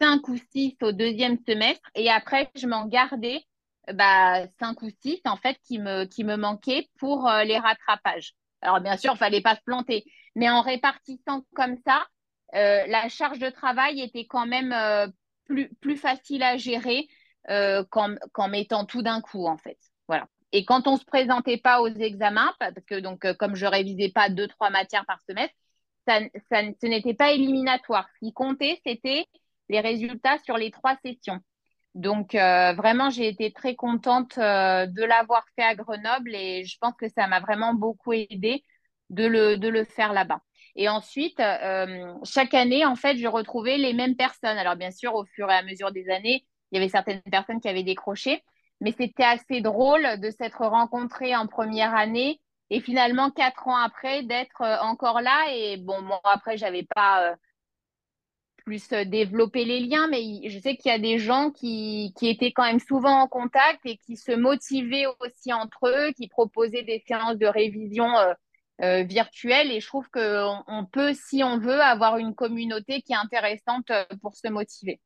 cinq 0.00 0.28
ou 0.28 0.36
six 0.52 0.76
au 0.82 0.92
deuxième 0.92 1.38
semestre 1.46 1.88
et 1.94 2.10
après, 2.10 2.50
je 2.54 2.66
m'en 2.66 2.86
gardais 2.86 3.44
bah, 3.92 4.46
cinq 4.58 4.82
ou 4.82 4.90
six 5.02 5.20
en 5.24 5.36
fait 5.36 5.58
qui 5.66 5.78
me, 5.78 6.04
qui 6.04 6.24
me 6.24 6.36
manquaient 6.36 6.88
pour 6.98 7.28
euh, 7.28 7.44
les 7.44 7.58
rattrapages. 7.58 8.34
Alors 8.62 8.80
bien 8.80 8.96
sûr, 8.96 9.12
il 9.14 9.18
fallait 9.18 9.40
pas 9.40 9.56
se 9.56 9.62
planter, 9.64 10.04
mais 10.34 10.50
en 10.50 10.60
répartissant 10.60 11.44
comme 11.54 11.76
ça, 11.86 12.06
euh, 12.54 12.86
la 12.86 13.08
charge 13.08 13.38
de 13.38 13.48
travail 13.48 14.00
était 14.00 14.26
quand 14.26 14.46
même 14.46 14.72
euh, 14.72 15.06
plus, 15.46 15.74
plus 15.76 15.96
facile 15.96 16.42
à 16.42 16.56
gérer 16.56 17.08
qu'en 17.90 18.48
mettant 18.48 18.84
tout 18.84 19.02
d'un 19.02 19.20
coup 19.20 19.46
en 19.46 19.56
fait. 19.56 19.78
Voilà. 20.06 20.28
Et 20.52 20.64
quand 20.64 20.86
on 20.86 20.96
se 20.96 21.04
présentait 21.04 21.56
pas 21.56 21.80
aux 21.80 21.88
examens, 21.88 22.54
parce 22.60 22.74
que 22.86 23.00
donc 23.00 23.26
comme 23.38 23.56
je 23.56 23.66
révisais 23.66 24.10
pas 24.10 24.28
deux 24.28 24.46
trois 24.46 24.70
matières 24.70 25.06
par 25.06 25.20
semestre, 25.22 25.54
ça, 26.06 26.20
ça 26.50 26.60
ce 26.80 26.86
n'était 26.86 27.14
pas 27.14 27.32
éliminatoire. 27.32 28.06
Ce 28.14 28.26
qui 28.26 28.32
comptait, 28.32 28.80
c'était 28.86 29.26
les 29.70 29.80
résultats 29.80 30.36
sur 30.44 30.58
les 30.58 30.70
trois 30.70 30.96
sessions. 31.04 31.38
Donc, 31.94 32.34
euh, 32.34 32.72
vraiment, 32.74 33.08
j'ai 33.10 33.28
été 33.28 33.52
très 33.52 33.74
contente 33.74 34.36
euh, 34.38 34.86
de 34.86 35.02
l'avoir 35.02 35.44
fait 35.56 35.62
à 35.62 35.74
Grenoble 35.74 36.34
et 36.34 36.64
je 36.64 36.76
pense 36.80 36.94
que 36.98 37.08
ça 37.08 37.26
m'a 37.28 37.40
vraiment 37.40 37.72
beaucoup 37.74 38.12
aidé 38.12 38.64
de 39.10 39.26
le, 39.26 39.56
de 39.56 39.68
le 39.68 39.84
faire 39.84 40.12
là-bas. 40.12 40.40
Et 40.76 40.88
ensuite, 40.88 41.40
euh, 41.40 42.12
chaque 42.24 42.54
année, 42.54 42.84
en 42.84 42.96
fait, 42.96 43.16
je 43.16 43.26
retrouvais 43.26 43.76
les 43.76 43.92
mêmes 43.92 44.16
personnes. 44.16 44.58
Alors, 44.58 44.76
bien 44.76 44.90
sûr, 44.90 45.14
au 45.14 45.24
fur 45.24 45.50
et 45.50 45.54
à 45.54 45.62
mesure 45.62 45.92
des 45.92 46.08
années, 46.10 46.44
il 46.70 46.76
y 46.76 46.78
avait 46.78 46.88
certaines 46.88 47.22
personnes 47.22 47.60
qui 47.60 47.68
avaient 47.68 47.82
décroché, 47.82 48.42
mais 48.80 48.92
c'était 48.92 49.24
assez 49.24 49.60
drôle 49.60 50.20
de 50.20 50.30
s'être 50.30 50.64
rencontrés 50.64 51.34
en 51.34 51.46
première 51.46 51.94
année 51.94 52.40
et 52.70 52.80
finalement, 52.80 53.30
quatre 53.30 53.66
ans 53.66 53.76
après, 53.76 54.22
d'être 54.22 54.62
encore 54.82 55.20
là. 55.20 55.46
Et 55.52 55.76
bon, 55.76 56.02
moi, 56.02 56.20
après, 56.24 56.56
j'avais 56.56 56.86
pas 56.94 57.34
plus 58.70 58.92
euh, 58.92 59.04
développer 59.04 59.64
les 59.64 59.80
liens, 59.80 60.06
mais 60.06 60.48
je 60.48 60.56
sais 60.60 60.76
qu'il 60.76 60.92
y 60.92 60.94
a 60.94 60.98
des 61.00 61.18
gens 61.18 61.50
qui, 61.50 62.14
qui, 62.16 62.28
étaient 62.28 62.52
quand 62.52 62.62
même 62.62 62.78
souvent 62.78 63.22
en 63.22 63.26
contact 63.26 63.80
et 63.84 63.96
qui 63.96 64.16
se 64.16 64.30
motivaient 64.30 65.06
aussi 65.18 65.52
entre 65.52 65.88
eux, 65.88 66.12
qui 66.12 66.28
proposaient 66.28 66.84
des 66.84 67.02
séances 67.04 67.36
de 67.36 67.46
révision 67.46 68.16
euh, 68.16 68.32
euh, 68.82 69.02
virtuelles. 69.02 69.72
Et 69.72 69.80
je 69.80 69.88
trouve 69.88 70.08
qu'on 70.10 70.62
on 70.68 70.84
peut, 70.84 71.14
si 71.14 71.42
on 71.42 71.58
veut, 71.58 71.80
avoir 71.80 72.18
une 72.18 72.32
communauté 72.32 73.02
qui 73.02 73.12
est 73.12 73.16
intéressante 73.16 73.90
pour 74.22 74.36
se 74.36 74.46
motiver. 74.46 75.00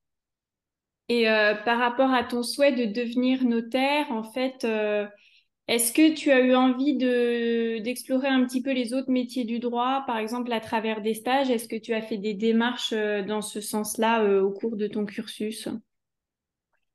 Et 1.08 1.24
par 1.66 1.78
rapport 1.78 2.14
à 2.14 2.24
ton 2.24 2.42
souhait 2.42 2.72
de 2.72 2.86
devenir 2.86 3.44
notaire, 3.44 4.10
en 4.10 4.24
fait, 4.24 4.66
est-ce 5.66 5.92
que 5.92 6.14
tu 6.14 6.30
as 6.30 6.40
eu 6.40 6.54
envie 6.54 6.94
de, 6.96 7.78
d'explorer 7.78 8.28
un 8.28 8.44
petit 8.44 8.62
peu 8.62 8.72
les 8.72 8.92
autres 8.92 9.10
métiers 9.10 9.44
du 9.44 9.60
droit, 9.60 10.04
par 10.06 10.18
exemple 10.18 10.52
à 10.52 10.60
travers 10.60 11.00
des 11.00 11.14
stages? 11.14 11.50
Est-ce 11.50 11.68
que 11.68 11.76
tu 11.76 11.94
as 11.94 12.02
fait 12.02 12.18
des 12.18 12.34
démarches 12.34 12.92
euh, 12.92 13.22
dans 13.22 13.40
ce 13.40 13.62
sens-là 13.62 14.22
euh, 14.22 14.42
au 14.42 14.50
cours 14.50 14.76
de 14.76 14.86
ton 14.86 15.06
cursus? 15.06 15.68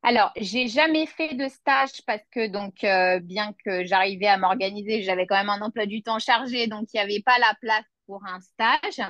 Alors, 0.04 0.32
j'ai 0.38 0.68
jamais 0.68 1.08
fait 1.08 1.34
de 1.34 1.48
stage 1.48 2.04
parce 2.06 2.22
que 2.32 2.48
donc 2.48 2.84
euh, 2.84 3.20
bien 3.20 3.54
que 3.66 3.84
j'arrivais 3.86 4.28
à 4.28 4.38
m'organiser, 4.38 5.02
j'avais 5.02 5.26
quand 5.26 5.36
même 5.36 5.50
un 5.50 5.62
emploi 5.62 5.88
du 5.88 6.04
temps 6.04 6.20
chargé, 6.20 6.68
donc 6.68 6.90
il 6.94 6.98
n'y 6.98 7.02
avait 7.02 7.24
pas 7.26 7.40
la 7.40 7.56
place 7.60 7.86
pour 8.06 8.24
un 8.24 8.40
stage. 8.40 9.02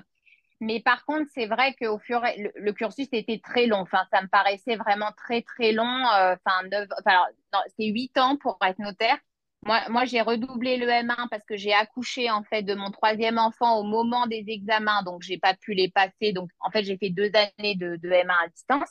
Mais 0.61 0.79
par 0.79 1.05
contre, 1.05 1.29
c'est 1.33 1.47
vrai 1.47 1.75
qu'au 1.75 1.99
fur 1.99 2.25
et 2.25 2.51
le, 2.55 2.71
cursus 2.73 3.07
était 3.11 3.41
très 3.43 3.65
long. 3.65 3.79
Enfin, 3.79 4.05
ça 4.11 4.21
me 4.21 4.27
paraissait 4.27 4.77
vraiment 4.77 5.11
très 5.17 5.41
très 5.41 5.73
long. 5.73 6.03
Enfin 6.05 6.61
c'est 7.77 7.85
huit 7.85 8.17
ans 8.17 8.37
pour 8.37 8.57
être 8.65 8.79
notaire. 8.79 9.17
Moi, 9.65 9.81
moi 9.89 10.05
j'ai 10.05 10.21
redoublé 10.21 10.77
le 10.77 10.87
M1 10.87 11.27
parce 11.29 11.43
que 11.45 11.57
j'ai 11.57 11.73
accouché 11.73 12.29
en 12.31 12.43
fait 12.43 12.63
de 12.63 12.75
mon 12.75 12.91
troisième 12.91 13.37
enfant 13.37 13.79
au 13.79 13.83
moment 13.83 14.25
des 14.27 14.43
examens, 14.47 15.03
donc 15.03 15.21
j'ai 15.21 15.37
pas 15.37 15.53
pu 15.53 15.73
les 15.73 15.89
passer. 15.89 16.33
Donc 16.33 16.49
en 16.59 16.71
fait, 16.71 16.83
j'ai 16.83 16.97
fait 16.97 17.09
deux 17.09 17.31
années 17.35 17.75
de, 17.75 17.97
de 17.97 18.09
M1 18.09 18.45
à 18.45 18.47
distance. 18.49 18.89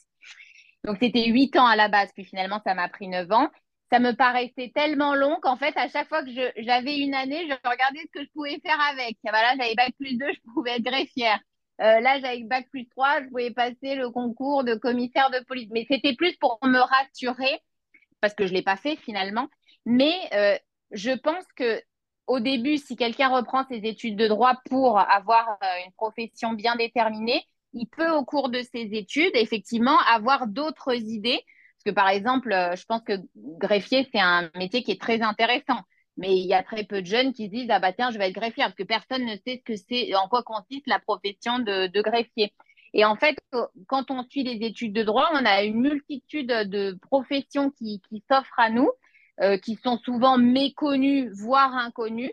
Donc 0.84 0.98
c'était 1.00 1.26
huit 1.28 1.56
ans 1.56 1.66
à 1.66 1.76
la 1.76 1.88
base, 1.88 2.10
puis 2.14 2.24
finalement 2.24 2.60
ça 2.64 2.74
m'a 2.74 2.88
pris 2.88 3.08
neuf 3.08 3.30
ans. 3.32 3.50
Ça 3.90 4.00
me 4.00 4.12
paraissait 4.12 4.70
tellement 4.74 5.14
long 5.14 5.38
qu'en 5.40 5.56
fait, 5.56 5.74
à 5.76 5.88
chaque 5.88 6.08
fois 6.08 6.22
que 6.22 6.30
j'avais 6.58 6.98
une 6.98 7.14
année, 7.14 7.48
je 7.48 7.54
regardais 7.68 8.00
ce 8.00 8.10
que 8.20 8.22
je 8.24 8.30
pouvais 8.34 8.60
faire 8.60 8.78
avec. 8.92 9.16
Ah 9.26 9.32
bah 9.32 9.42
là, 9.42 9.54
j'avais 9.58 9.74
bac 9.74 9.94
plus 9.98 10.16
2, 10.18 10.26
je 10.32 10.52
pouvais 10.52 10.76
être 10.76 10.82
greffière. 10.82 11.40
Euh, 11.80 12.00
là, 12.00 12.20
j'avais 12.20 12.42
bac 12.44 12.68
plus 12.70 12.86
3, 12.88 13.22
je 13.22 13.28
pouvais 13.28 13.50
passer 13.50 13.94
le 13.94 14.10
concours 14.10 14.64
de 14.64 14.74
commissaire 14.74 15.30
de 15.30 15.42
police. 15.44 15.68
Mais 15.72 15.86
c'était 15.90 16.14
plus 16.14 16.36
pour 16.36 16.58
me 16.62 16.78
rassurer, 16.78 17.60
parce 18.20 18.34
que 18.34 18.46
je 18.46 18.52
ne 18.52 18.58
l'ai 18.58 18.62
pas 18.62 18.76
fait 18.76 18.96
finalement, 18.96 19.48
mais 19.88 20.12
euh, 20.34 20.58
je 20.90 21.12
pense 21.12 21.44
que 21.56 21.82
au 22.26 22.40
début, 22.40 22.76
si 22.76 22.94
quelqu'un 22.94 23.28
reprend 23.34 23.64
ses 23.68 23.86
études 23.86 24.16
de 24.16 24.28
droit 24.28 24.60
pour 24.68 24.98
avoir 24.98 25.48
euh, 25.62 25.66
une 25.86 25.92
profession 25.92 26.52
bien 26.52 26.76
déterminée, 26.76 27.42
il 27.72 27.86
peut 27.86 28.10
au 28.10 28.22
cours 28.22 28.50
de 28.50 28.60
ses 28.60 28.90
études 28.92 29.34
effectivement 29.34 29.96
avoir 30.00 30.46
d'autres 30.46 30.94
idées. 30.94 31.40
Parce 31.78 31.84
que 31.86 31.90
par 31.90 32.10
exemple, 32.10 32.52
euh, 32.52 32.76
je 32.76 32.84
pense 32.84 33.00
que 33.02 33.14
greffier, 33.36 34.06
c'est 34.12 34.20
un 34.20 34.50
métier 34.56 34.82
qui 34.82 34.90
est 34.90 35.00
très 35.00 35.22
intéressant. 35.22 35.80
Mais 36.18 36.36
il 36.36 36.46
y 36.46 36.52
a 36.52 36.62
très 36.62 36.84
peu 36.84 37.00
de 37.00 37.06
jeunes 37.06 37.32
qui 37.32 37.46
se 37.46 37.50
disent 37.50 37.70
ah 37.70 37.80
bah 37.80 37.94
tiens 37.94 38.10
je 38.10 38.18
vais 38.18 38.28
être 38.28 38.34
greffier 38.34 38.64
parce 38.64 38.74
que 38.74 38.82
personne 38.82 39.24
ne 39.24 39.36
sait 39.36 39.62
ce 39.66 39.72
que 39.72 39.76
c'est 39.88 40.14
en 40.16 40.28
quoi 40.28 40.42
consiste 40.42 40.86
la 40.86 40.98
profession 40.98 41.60
de, 41.60 42.02
greffier. 42.02 42.52
Et 42.92 43.06
en 43.06 43.16
fait, 43.16 43.38
quand 43.86 44.10
on 44.10 44.22
suit 44.24 44.42
les 44.42 44.66
études 44.66 44.92
de 44.92 45.02
droit, 45.02 45.30
on 45.32 45.46
a 45.46 45.62
une 45.62 45.80
multitude 45.80 46.48
de 46.48 46.98
professions 47.08 47.70
qui, 47.70 48.02
s'offrent 48.30 48.58
à 48.58 48.68
nous 48.68 48.90
qui 49.62 49.76
sont 49.76 49.98
souvent 49.98 50.36
méconnues, 50.38 51.30
voire 51.32 51.74
inconnues. 51.74 52.32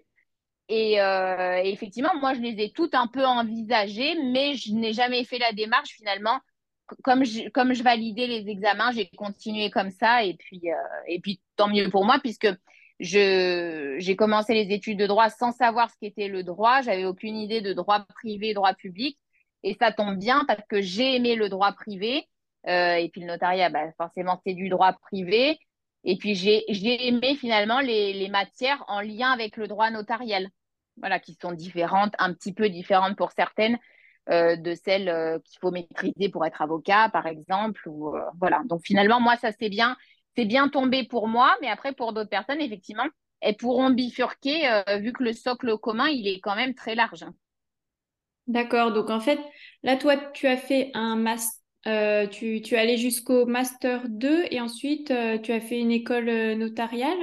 Et, 0.67 0.99
euh, 0.99 1.61
effectivement, 1.63 2.15
moi, 2.19 2.33
je 2.33 2.41
les 2.41 2.63
ai 2.63 2.71
toutes 2.71 2.95
un 2.95 3.07
peu 3.07 3.25
envisagées, 3.25 4.15
mais 4.31 4.55
je 4.55 4.73
n'ai 4.73 4.93
jamais 4.93 5.23
fait 5.23 5.37
la 5.37 5.51
démarche 5.51 5.91
finalement. 5.91 6.39
Comme 7.03 7.25
je, 7.25 7.49
comme 7.49 7.73
je 7.73 7.83
validais 7.83 8.27
les 8.27 8.49
examens, 8.49 8.91
j'ai 8.91 9.07
continué 9.17 9.69
comme 9.69 9.91
ça. 9.91 10.23
Et 10.23 10.35
puis, 10.35 10.61
euh, 10.71 10.75
et 11.07 11.19
puis, 11.19 11.41
tant 11.55 11.67
mieux 11.67 11.89
pour 11.89 12.05
moi, 12.05 12.19
puisque 12.19 12.47
j'ai 12.99 14.15
commencé 14.17 14.53
les 14.53 14.73
études 14.73 14.99
de 14.99 15.07
droit 15.07 15.29
sans 15.29 15.51
savoir 15.51 15.89
ce 15.91 15.95
qu'était 15.99 16.27
le 16.27 16.43
droit. 16.43 16.81
J'avais 16.81 17.05
aucune 17.05 17.37
idée 17.37 17.61
de 17.61 17.73
droit 17.73 18.05
privé, 18.15 18.53
droit 18.53 18.73
public. 18.73 19.19
Et 19.63 19.75
ça 19.79 19.91
tombe 19.91 20.17
bien 20.17 20.45
parce 20.47 20.65
que 20.69 20.81
j'ai 20.81 21.15
aimé 21.15 21.35
le 21.35 21.49
droit 21.49 21.73
privé. 21.73 22.27
et 22.67 23.09
puis 23.11 23.21
le 23.21 23.27
notariat, 23.27 23.69
bah, 23.69 23.91
forcément, 23.97 24.39
c'est 24.45 24.53
du 24.53 24.69
droit 24.69 24.93
privé. 24.93 25.59
Et 26.05 26.17
puis, 26.17 26.35
j'ai 26.35 27.07
aimé 27.07 27.35
finalement 27.35 27.79
les, 27.79 28.29
matières 28.29 28.85
en 28.87 29.01
lien 29.01 29.31
avec 29.31 29.57
le 29.57 29.67
droit 29.67 29.89
notarial, 29.89 30.49
voilà, 30.97 31.19
qui 31.19 31.35
sont 31.41 31.51
différentes, 31.51 32.13
un 32.19 32.31
petit 32.33 32.53
peu 32.53 32.69
différentes 32.69 33.17
pour 33.17 33.31
certaines 33.31 33.79
euh, 34.29 34.55
de 34.55 34.75
celles 34.75 35.09
euh, 35.09 35.39
qu'il 35.39 35.59
faut 35.59 35.71
maîtriser 35.71 36.29
pour 36.29 36.45
être 36.45 36.61
avocat, 36.61 37.09
par 37.09 37.25
exemple. 37.25 37.81
Euh, 37.87 38.19
voilà. 38.39 38.61
Donc, 38.65 38.81
finalement, 38.83 39.19
moi, 39.19 39.35
ça 39.37 39.51
c'est 39.59 39.69
bien, 39.69 39.97
c'est 40.35 40.45
bien 40.45 40.69
tombé 40.69 41.05
pour 41.05 41.27
moi, 41.27 41.55
mais 41.61 41.69
après, 41.69 41.93
pour 41.93 42.13
d'autres 42.13 42.29
personnes, 42.29 42.61
effectivement, 42.61 43.07
elles 43.41 43.57
pourront 43.57 43.89
bifurquer 43.89 44.83
vu 44.99 45.11
que 45.11 45.23
le 45.23 45.33
socle 45.33 45.75
commun, 45.77 46.07
il 46.07 46.27
est 46.27 46.39
quand 46.39 46.55
même 46.55 46.75
très 46.75 46.93
large. 46.93 47.25
D'accord. 48.45 48.91
Donc, 48.93 49.09
en 49.09 49.19
fait, 49.19 49.39
là, 49.81 49.97
toi, 49.97 50.17
tu 50.17 50.47
as 50.47 50.57
fait 50.57 50.91
un 50.93 51.15
master 51.15 51.64
euh, 51.87 52.25
tu, 52.27 52.57
es 52.57 52.77
allé 52.77 52.97
jusqu'au 52.97 53.45
Master 53.45 54.09
2 54.09 54.45
et 54.49 54.59
ensuite 54.59 55.11
euh, 55.11 55.37
tu 55.37 55.51
as 55.51 55.61
fait 55.61 55.79
une 55.79 55.91
école 55.91 56.29
euh, 56.29 56.55
notariale, 56.55 57.17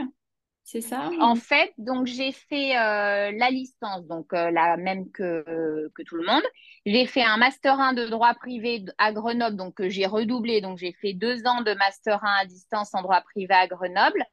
c'est 0.62 0.80
ça 0.80 1.10
En 1.20 1.34
fait, 1.34 1.72
donc 1.76 2.06
j'ai 2.06 2.30
fait 2.30 2.74
la 2.74 3.50
licence, 3.50 4.06
donc 4.06 4.32
la 4.32 4.76
même 4.76 5.10
que, 5.10 5.90
que 5.94 6.02
tout 6.02 6.14
le 6.14 6.24
monde. 6.24 6.42
J'ai 6.86 7.04
fait 7.04 7.22
un 7.22 7.36
Master 7.36 7.78
1 7.78 7.92
de 7.92 8.06
droit 8.06 8.32
privé 8.34 8.84
à 8.96 9.12
Grenoble, 9.12 9.56
donc 9.56 9.86
j'ai 9.88 10.06
redoublé, 10.06 10.60
donc 10.60 10.78
j'ai 10.78 10.92
fait 10.92 11.14
deux 11.14 11.44
ans 11.46 11.62
de 11.62 11.74
Master 11.74 12.24
1 12.24 12.42
à 12.42 12.46
distance 12.46 12.94
en 12.94 13.02
droit 13.02 13.20
privé 13.20 13.52
à 13.52 13.66
Grenoble. 13.66 14.24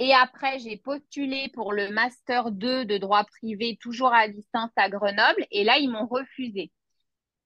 Et 0.00 0.14
après, 0.14 0.58
j'ai 0.58 0.78
postulé 0.78 1.50
pour 1.52 1.74
le 1.74 1.90
Master 1.90 2.50
2 2.50 2.86
de 2.86 2.96
droit 2.96 3.24
privé, 3.24 3.78
toujours 3.80 4.14
à 4.14 4.28
distance 4.28 4.70
à 4.74 4.88
Grenoble. 4.88 5.46
Et 5.50 5.62
là, 5.62 5.76
ils 5.78 5.90
m'ont 5.90 6.06
refusé. 6.06 6.72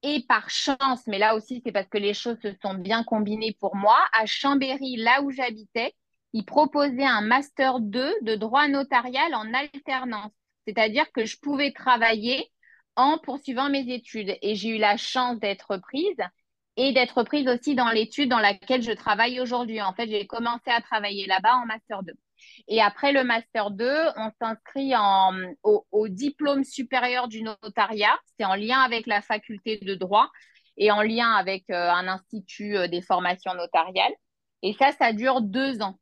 Et 0.06 0.22
par 0.28 0.50
chance, 0.50 1.06
mais 1.06 1.18
là 1.18 1.34
aussi, 1.34 1.62
c'est 1.64 1.72
parce 1.72 1.88
que 1.88 1.96
les 1.96 2.12
choses 2.12 2.36
se 2.42 2.52
sont 2.62 2.74
bien 2.74 3.04
combinées 3.04 3.56
pour 3.58 3.74
moi, 3.74 3.96
à 4.12 4.26
Chambéry, 4.26 4.96
là 4.96 5.22
où 5.22 5.30
j'habitais, 5.30 5.94
ils 6.34 6.44
proposaient 6.44 7.06
un 7.06 7.22
master 7.22 7.80
2 7.80 8.14
de 8.20 8.34
droit 8.34 8.68
notarial 8.68 9.34
en 9.34 9.54
alternance. 9.54 10.32
C'est-à-dire 10.66 11.10
que 11.12 11.24
je 11.24 11.38
pouvais 11.38 11.72
travailler 11.72 12.52
en 12.96 13.16
poursuivant 13.16 13.70
mes 13.70 13.90
études. 13.94 14.36
Et 14.42 14.54
j'ai 14.56 14.76
eu 14.76 14.78
la 14.78 14.98
chance 14.98 15.38
d'être 15.40 15.78
prise 15.78 16.20
et 16.76 16.92
d'être 16.92 17.22
prise 17.22 17.48
aussi 17.48 17.74
dans 17.74 17.88
l'étude 17.88 18.28
dans 18.28 18.40
laquelle 18.40 18.82
je 18.82 18.92
travaille 18.92 19.40
aujourd'hui. 19.40 19.80
En 19.80 19.94
fait, 19.94 20.08
j'ai 20.08 20.26
commencé 20.26 20.70
à 20.70 20.82
travailler 20.82 21.26
là-bas 21.26 21.56
en 21.62 21.64
master 21.64 22.02
2. 22.02 22.12
Et 22.68 22.80
après 22.80 23.12
le 23.12 23.24
Master 23.24 23.70
2, 23.70 24.08
on 24.16 24.30
s'inscrit 24.40 24.92
au, 25.62 26.08
diplôme 26.08 26.64
supérieur 26.64 27.28
du 27.28 27.42
notariat. 27.42 28.18
C'est 28.38 28.44
en 28.44 28.54
lien 28.54 28.80
avec 28.80 29.06
la 29.06 29.20
faculté 29.20 29.78
de 29.78 29.94
droit 29.94 30.30
et 30.76 30.90
en 30.90 31.02
lien 31.02 31.30
avec 31.32 31.64
euh, 31.70 31.90
un 31.90 32.08
institut 32.08 32.76
euh, 32.76 32.88
des 32.88 33.00
formations 33.00 33.54
notariales. 33.54 34.12
Et 34.62 34.72
ça, 34.72 34.92
ça 34.92 35.12
dure 35.12 35.40
deux 35.40 35.82
ans. 35.82 35.98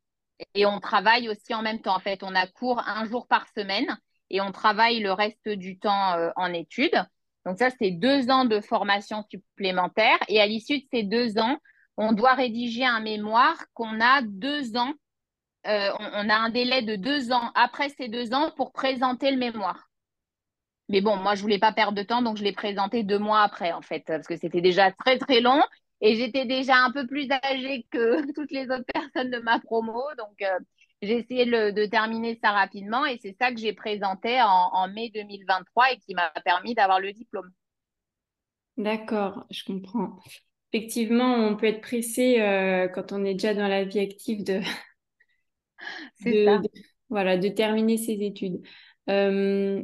Et 0.55 0.65
on 0.65 0.79
travaille 0.79 1.29
aussi 1.29 1.53
en 1.53 1.61
même 1.61 1.79
temps. 1.79 1.95
En 1.95 1.99
fait, 1.99 2.23
on 2.23 2.33
a 2.33 2.47
cours 2.47 2.79
un 2.79 3.05
jour 3.05 3.27
par 3.27 3.47
semaine 3.55 3.97
et 4.29 4.41
on 4.41 4.51
travaille 4.51 4.99
le 4.99 5.11
reste 5.11 5.47
du 5.47 5.77
temps 5.77 6.13
euh, 6.13 6.31
en 6.35 6.51
études. 6.53 7.03
Donc 7.45 7.57
ça, 7.57 7.69
c'est 7.69 7.91
deux 7.91 8.29
ans 8.31 8.45
de 8.45 8.61
formation 8.61 9.23
supplémentaire. 9.29 10.17
Et 10.27 10.39
à 10.39 10.47
l'issue 10.47 10.79
de 10.79 10.85
ces 10.91 11.03
deux 11.03 11.37
ans, 11.37 11.57
on 11.97 12.13
doit 12.13 12.33
rédiger 12.33 12.85
un 12.85 13.01
mémoire 13.01 13.57
qu'on 13.73 14.01
a 14.01 14.21
deux 14.23 14.75
ans 14.77 14.93
on, 15.65 16.29
a 16.29 16.35
un 16.35 16.49
délai 16.49 16.81
de 16.81 16.95
deux 16.95 17.31
ans 17.31 17.51
après 17.55 17.89
ces 17.89 18.07
deux 18.07 18.33
ans 18.33 18.51
pour 18.55 18.71
présenter 18.71 19.31
le 19.31 19.37
mémoire. 19.37 19.89
Mais 20.89 21.01
bon, 21.01 21.15
moi, 21.15 21.35
je 21.35 21.41
voulais 21.41 21.59
pas 21.59 21.71
perdre 21.71 21.97
de 21.97 22.03
temps, 22.03 22.21
donc 22.21 22.37
je 22.37 22.43
l'ai 22.43 22.51
présenté 22.51 23.03
deux 23.03 23.19
mois 23.19 23.41
après, 23.41 23.71
en 23.71 23.81
fait, 23.81 24.03
parce 24.05 24.27
que 24.27 24.35
c'était 24.35 24.61
déjà 24.61 24.91
très, 24.91 25.17
très 25.17 25.39
long. 25.39 25.61
Et 26.01 26.15
j'étais 26.15 26.45
déjà 26.45 26.75
un 26.77 26.91
peu 26.91 27.07
plus 27.07 27.29
âgée 27.31 27.87
que 27.89 28.31
toutes 28.35 28.51
les 28.51 28.65
autres 28.65 28.85
personnes 28.93 29.31
de 29.31 29.39
ma 29.39 29.59
promo. 29.59 30.03
Donc, 30.17 30.41
euh, 30.41 30.59
j'ai 31.01 31.19
essayé 31.19 31.45
de 31.45 31.85
terminer 31.85 32.37
ça 32.43 32.51
rapidement. 32.51 33.05
Et 33.05 33.17
c'est 33.21 33.35
ça 33.39 33.51
que 33.51 33.59
j'ai 33.59 33.73
présenté 33.73 34.41
en, 34.41 34.87
mai 34.89 35.11
2023 35.13 35.93
et 35.93 35.97
qui 35.97 36.13
m'a 36.13 36.29
permis 36.43 36.75
d'avoir 36.75 36.99
le 36.99 37.13
diplôme. 37.13 37.49
D'accord, 38.75 39.45
je 39.49 39.63
comprends. 39.63 40.17
Effectivement, 40.71 41.35
on 41.35 41.55
peut 41.55 41.67
être 41.67 41.81
pressé 41.81 42.41
euh, 42.41 42.87
quand 42.87 43.11
on 43.11 43.23
est 43.23 43.33
déjà 43.33 43.53
dans 43.53 43.67
la 43.67 43.83
vie 43.83 43.99
active 43.99 44.43
de, 44.43 44.59
voilà, 47.09 47.37
de 47.37 47.47
terminer 47.49 47.97
ses 47.97 48.21
études. 48.23 48.61
Euh, 49.09 49.83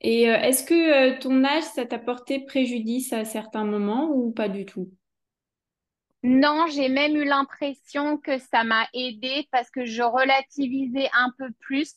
et 0.00 0.28
euh, 0.28 0.36
est-ce 0.36 0.64
que 0.64 1.14
euh, 1.14 1.18
ton 1.18 1.44
âge, 1.44 1.62
ça 1.62 1.86
t'a 1.86 1.98
porté 1.98 2.44
préjudice 2.44 3.12
à 3.12 3.24
certains 3.24 3.64
moments 3.64 4.10
ou 4.10 4.32
pas 4.32 4.48
du 4.48 4.66
tout? 4.66 4.90
Non, 6.24 6.66
j'ai 6.68 6.88
même 6.88 7.16
eu 7.16 7.24
l'impression 7.24 8.16
que 8.16 8.38
ça 8.38 8.64
m'a 8.64 8.86
aidé 8.94 9.48
parce 9.50 9.70
que 9.70 9.84
je 9.84 10.02
relativisais 10.02 11.08
un 11.12 11.32
peu 11.38 11.50
plus. 11.60 11.94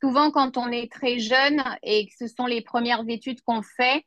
Souvent, 0.00 0.30
quand 0.30 0.56
on 0.56 0.70
est 0.70 0.90
très 0.90 1.18
jeune 1.18 1.62
et 1.82 2.06
que 2.06 2.12
ce 2.18 2.28
sont 2.28 2.46
les 2.46 2.60
premières 2.62 3.04
études 3.08 3.40
qu'on 3.42 3.62
fait, 3.62 4.04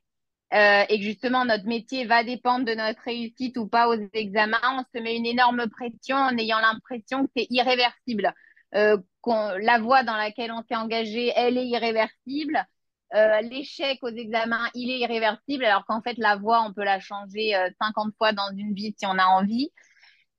euh, 0.54 0.84
et 0.90 1.00
que 1.00 1.04
justement 1.04 1.46
notre 1.46 1.66
métier 1.66 2.06
va 2.06 2.24
dépendre 2.24 2.66
de 2.66 2.74
notre 2.74 3.02
réussite 3.04 3.58
ou 3.58 3.68
pas 3.68 3.88
aux 3.88 3.98
examens, 4.14 4.60
on 4.64 4.84
se 4.94 5.02
met 5.02 5.16
une 5.16 5.26
énorme 5.26 5.70
pression 5.70 6.18
en 6.18 6.38
ayant 6.38 6.60
l'impression 6.60 7.26
que 7.26 7.32
c'est 7.36 7.48
irréversible. 7.50 8.34
la 8.74 9.80
voie 9.80 10.04
dans 10.04 10.18
laquelle 10.18 10.52
on 10.52 10.64
s'est 10.64 10.76
engagé, 10.76 11.32
elle 11.36 11.58
est 11.58 11.68
irréversible. 11.68 12.66
Euh, 13.14 13.42
l'échec 13.42 14.00
aux 14.04 14.10
examens, 14.10 14.70
il 14.74 14.90
est 14.90 15.00
irréversible, 15.00 15.66
alors 15.66 15.86
qu'en 15.86 16.02
fait, 16.02 16.18
la 16.18 16.38
voie, 16.38 16.64
on 16.66 16.74
peut 16.74 16.84
la 16.84 17.00
changer 17.00 17.54
50 17.82 18.08
euh, 18.08 18.12
fois 18.18 18.32
dans 18.32 18.50
une 18.56 18.74
vie 18.74 18.96
si 18.98 19.06
on 19.06 19.18
a 19.18 19.26
envie. 19.26 19.70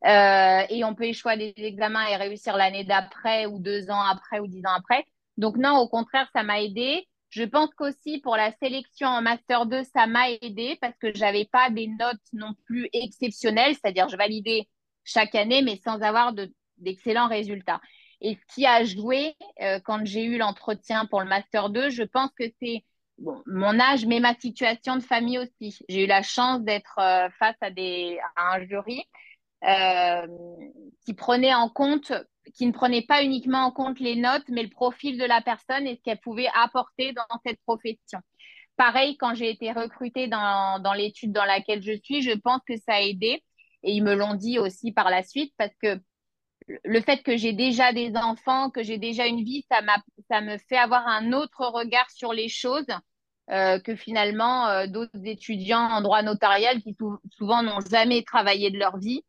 Euh, 0.07 0.63
et 0.71 0.85
on 0.85 0.95
peut 0.95 1.05
échouer 1.05 1.37
les 1.37 1.55
examens 1.57 2.07
et 2.09 2.17
réussir 2.17 2.57
l'année 2.57 2.85
d'après, 2.85 3.47
ou 3.47 3.59
deux 3.59 3.91
ans 3.91 4.01
après, 4.01 4.41
ou 4.41 4.47
dix 4.47 4.65
ans 4.67 4.75
après. 4.77 5.05
Donc 5.37 5.57
non, 5.57 5.79
au 5.79 5.89
contraire, 5.89 6.29
ça 6.35 6.43
m'a 6.43 6.63
aidé. 6.63 7.07
Je 7.33 7.45
pense 7.45 7.71
qu'aussi 7.75 8.19
pour 8.19 8.37
la 8.37 8.53
sélection 8.63 9.09
en 9.09 9.23
Master 9.23 9.65
2, 9.65 9.85
ça 9.85 10.07
m'a 10.07 10.31
aidé 10.31 10.77
parce 10.83 10.95
que 10.99 11.15
j'avais 11.15 11.47
pas 11.47 11.71
des 11.71 11.87
notes 11.87 12.21
non 12.35 12.53
plus 12.67 12.91
exceptionnelles, 12.93 13.75
c'est-à-dire 13.75 14.11
je 14.11 14.19
validais 14.19 14.69
chaque 15.03 15.35
année, 15.35 15.63
mais 15.63 15.77
sans 15.83 16.03
avoir 16.03 16.35
d'excellents 16.77 17.29
résultats. 17.29 17.81
Et 18.21 18.35
ce 18.35 18.55
qui 18.55 18.67
a 18.67 18.85
joué 18.85 19.35
euh, 19.63 19.81
quand 19.83 20.05
j'ai 20.05 20.25
eu 20.25 20.37
l'entretien 20.37 21.07
pour 21.07 21.23
le 21.23 21.27
Master 21.27 21.71
2, 21.71 21.89
je 21.89 22.03
pense 22.03 22.31
que 22.39 22.45
c'est 22.61 22.85
bon, 23.17 23.43
mon 23.47 23.81
âge, 23.81 24.05
mais 24.05 24.21
ma 24.21 24.35
situation 24.35 24.97
de 24.97 25.03
famille 25.03 25.39
aussi. 25.39 25.79
J'ai 25.89 26.05
eu 26.05 26.07
la 26.07 26.23
chance 26.23 26.61
d'être 26.61 26.99
euh, 26.99 27.31
face 27.39 27.57
à, 27.63 27.71
des, 27.71 28.19
à 28.37 28.57
un 28.57 28.67
jury 28.67 29.03
euh, 29.65 30.27
qui 31.07 31.15
prenait 31.15 31.55
en 31.55 31.71
compte, 31.71 32.13
qui 32.55 32.67
ne 32.67 32.73
prenait 32.73 33.03
pas 33.03 33.23
uniquement 33.23 33.65
en 33.65 33.71
compte 33.71 34.01
les 34.01 34.17
notes, 34.17 34.45
mais 34.49 34.63
le 34.63 34.69
profil 34.69 35.19
de 35.19 35.25
la 35.25 35.41
personne 35.41 35.87
et 35.87 35.97
ce 35.97 36.03
qu'elle 36.03 36.21
pouvait 36.21 36.49
apporter 36.55 37.13
dans 37.13 37.39
cette 37.45 37.61
profession. 37.67 38.21
Pareil, 38.77 39.17
quand 39.17 39.35
j'ai 39.35 39.51
été 39.51 39.73
recrutée 39.73 40.29
dans, 40.29 40.81
dans 40.83 40.93
l'étude 40.95 41.33
dans 41.33 41.45
laquelle 41.45 41.83
je 41.83 41.93
suis, 42.03 42.23
je 42.23 42.33
pense 42.33 42.61
que 42.67 42.77
ça 42.77 42.95
a 42.95 43.01
aidé. 43.01 43.43
Et 43.83 43.93
ils 43.93 44.03
me 44.03 44.15
l'ont 44.15 44.35
dit 44.35 44.59
aussi 44.59 44.93
par 44.93 45.11
la 45.11 45.23
suite 45.23 45.53
parce 45.59 45.75
que 45.83 46.01
le 46.85 47.01
fait 47.01 47.23
que 47.23 47.37
j'ai 47.37 47.53
déjà 47.53 47.93
des 47.93 48.13
enfants, 48.17 48.71
que 48.71 48.83
j'ai 48.83 48.99
déjà 48.99 49.27
une 49.27 49.43
vie, 49.43 49.65
ça, 49.71 49.81
ça 50.31 50.41
me 50.41 50.59
fait 50.59 50.77
avoir 50.77 51.07
un 51.07 51.33
autre 51.33 51.67
regard 51.67 52.09
sur 52.11 52.33
les 52.33 52.49
choses 52.49 52.87
euh, 53.51 53.81
que 53.81 53.97
finalement 53.97 54.69
euh, 54.69 54.87
d'autres 54.87 55.27
étudiants 55.27 55.81
en 55.81 56.01
droit 56.01 56.23
notarial 56.23 56.81
qui 56.81 56.97
souvent 57.37 57.63
n'ont 57.63 57.81
jamais 57.81 58.23
travaillé 58.23 58.71
de 58.71 58.79
leur 58.79 58.99
vie 58.99 59.25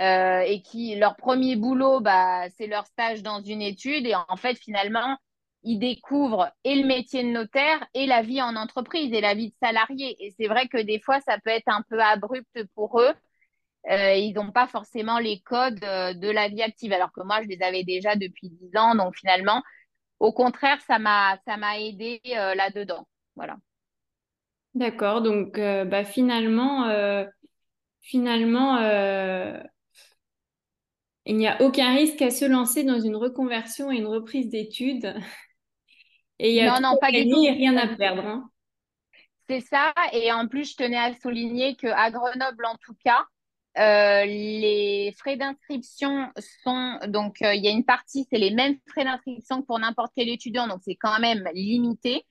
euh, 0.00 0.40
et 0.40 0.62
qui 0.62 0.94
leur 0.94 1.16
premier 1.16 1.56
boulot, 1.56 1.98
bah, 2.00 2.48
c'est 2.50 2.68
leur 2.68 2.86
stage 2.86 3.22
dans 3.22 3.42
une 3.42 3.62
étude 3.62 4.06
et 4.06 4.14
en 4.14 4.36
fait 4.36 4.54
finalement 4.54 5.16
ils 5.64 5.80
découvrent 5.80 6.52
et 6.62 6.76
le 6.76 6.86
métier 6.86 7.24
de 7.24 7.30
notaire 7.30 7.84
et 7.94 8.06
la 8.06 8.22
vie 8.22 8.40
en 8.40 8.54
entreprise 8.54 9.12
et 9.12 9.20
la 9.20 9.34
vie 9.34 9.48
de 9.48 9.54
salarié. 9.60 10.16
Et 10.20 10.32
c'est 10.38 10.46
vrai 10.46 10.68
que 10.68 10.78
des 10.78 11.00
fois 11.00 11.20
ça 11.20 11.38
peut 11.44 11.50
être 11.50 11.66
un 11.66 11.82
peu 11.90 12.00
abrupt 12.00 12.64
pour 12.76 13.00
eux. 13.00 13.12
Euh, 13.90 14.14
ils 14.14 14.34
n'ont 14.34 14.52
pas 14.52 14.68
forcément 14.68 15.18
les 15.18 15.40
codes 15.40 15.82
euh, 15.82 16.14
de 16.14 16.28
la 16.28 16.48
vie 16.48 16.62
active, 16.62 16.92
alors 16.92 17.10
que 17.10 17.22
moi, 17.22 17.42
je 17.42 17.48
les 17.48 17.62
avais 17.62 17.84
déjà 17.84 18.16
depuis 18.16 18.50
10 18.50 18.76
ans. 18.76 18.94
Donc, 18.94 19.16
finalement, 19.16 19.62
au 20.18 20.32
contraire, 20.32 20.78
ça 20.82 20.98
m'a, 20.98 21.38
ça 21.46 21.56
m'a 21.56 21.78
aidé 21.78 22.20
là-dedans. 22.24 23.06
Voilà. 23.34 23.56
D'accord. 24.74 25.22
Donc, 25.22 25.58
bah, 25.58 26.04
finalement, 26.04 27.24
finalement 28.02 28.76
il 31.28 31.36
n'y 31.36 31.46
a 31.46 31.60
aucun 31.60 31.94
risque 31.94 32.22
à 32.22 32.30
se 32.30 32.46
lancer 32.46 32.84
dans 32.84 32.98
une 32.98 33.14
reconversion 33.14 33.92
et 33.92 33.96
une 33.96 34.06
reprise 34.06 34.48
d'études. 34.48 35.14
Et 36.38 36.50
il 36.50 36.54
y 36.54 36.60
a 36.60 36.80
non, 36.80 36.90
non, 36.90 36.98
pas 36.98 37.08
rien 37.08 37.76
à 37.76 37.86
perdre. 37.96 38.24
Hein. 38.24 38.50
C'est 39.48 39.60
ça. 39.60 39.92
Et 40.12 40.32
en 40.32 40.48
plus, 40.48 40.72
je 40.72 40.76
tenais 40.76 40.96
à 40.96 41.12
souligner 41.14 41.76
qu'à 41.76 42.10
Grenoble, 42.10 42.64
en 42.64 42.76
tout 42.76 42.94
cas, 43.04 43.26
euh, 43.78 44.24
les 44.24 45.14
frais 45.18 45.36
d'inscription 45.36 46.30
sont 46.64 46.98
donc 47.08 47.42
euh, 47.42 47.54
il 47.54 47.62
y 47.62 47.68
a 47.68 47.70
une 47.70 47.84
partie 47.84 48.26
c'est 48.28 48.38
les 48.38 48.50
mêmes 48.50 48.76
frais 48.88 49.04
d'inscription 49.04 49.60
que 49.60 49.66
pour 49.66 49.78
n'importe 49.78 50.10
quel 50.16 50.28
étudiant 50.28 50.66
donc 50.66 50.80
c'est 50.82 50.96
quand 50.96 51.20
même 51.20 51.46
limité 51.54 52.24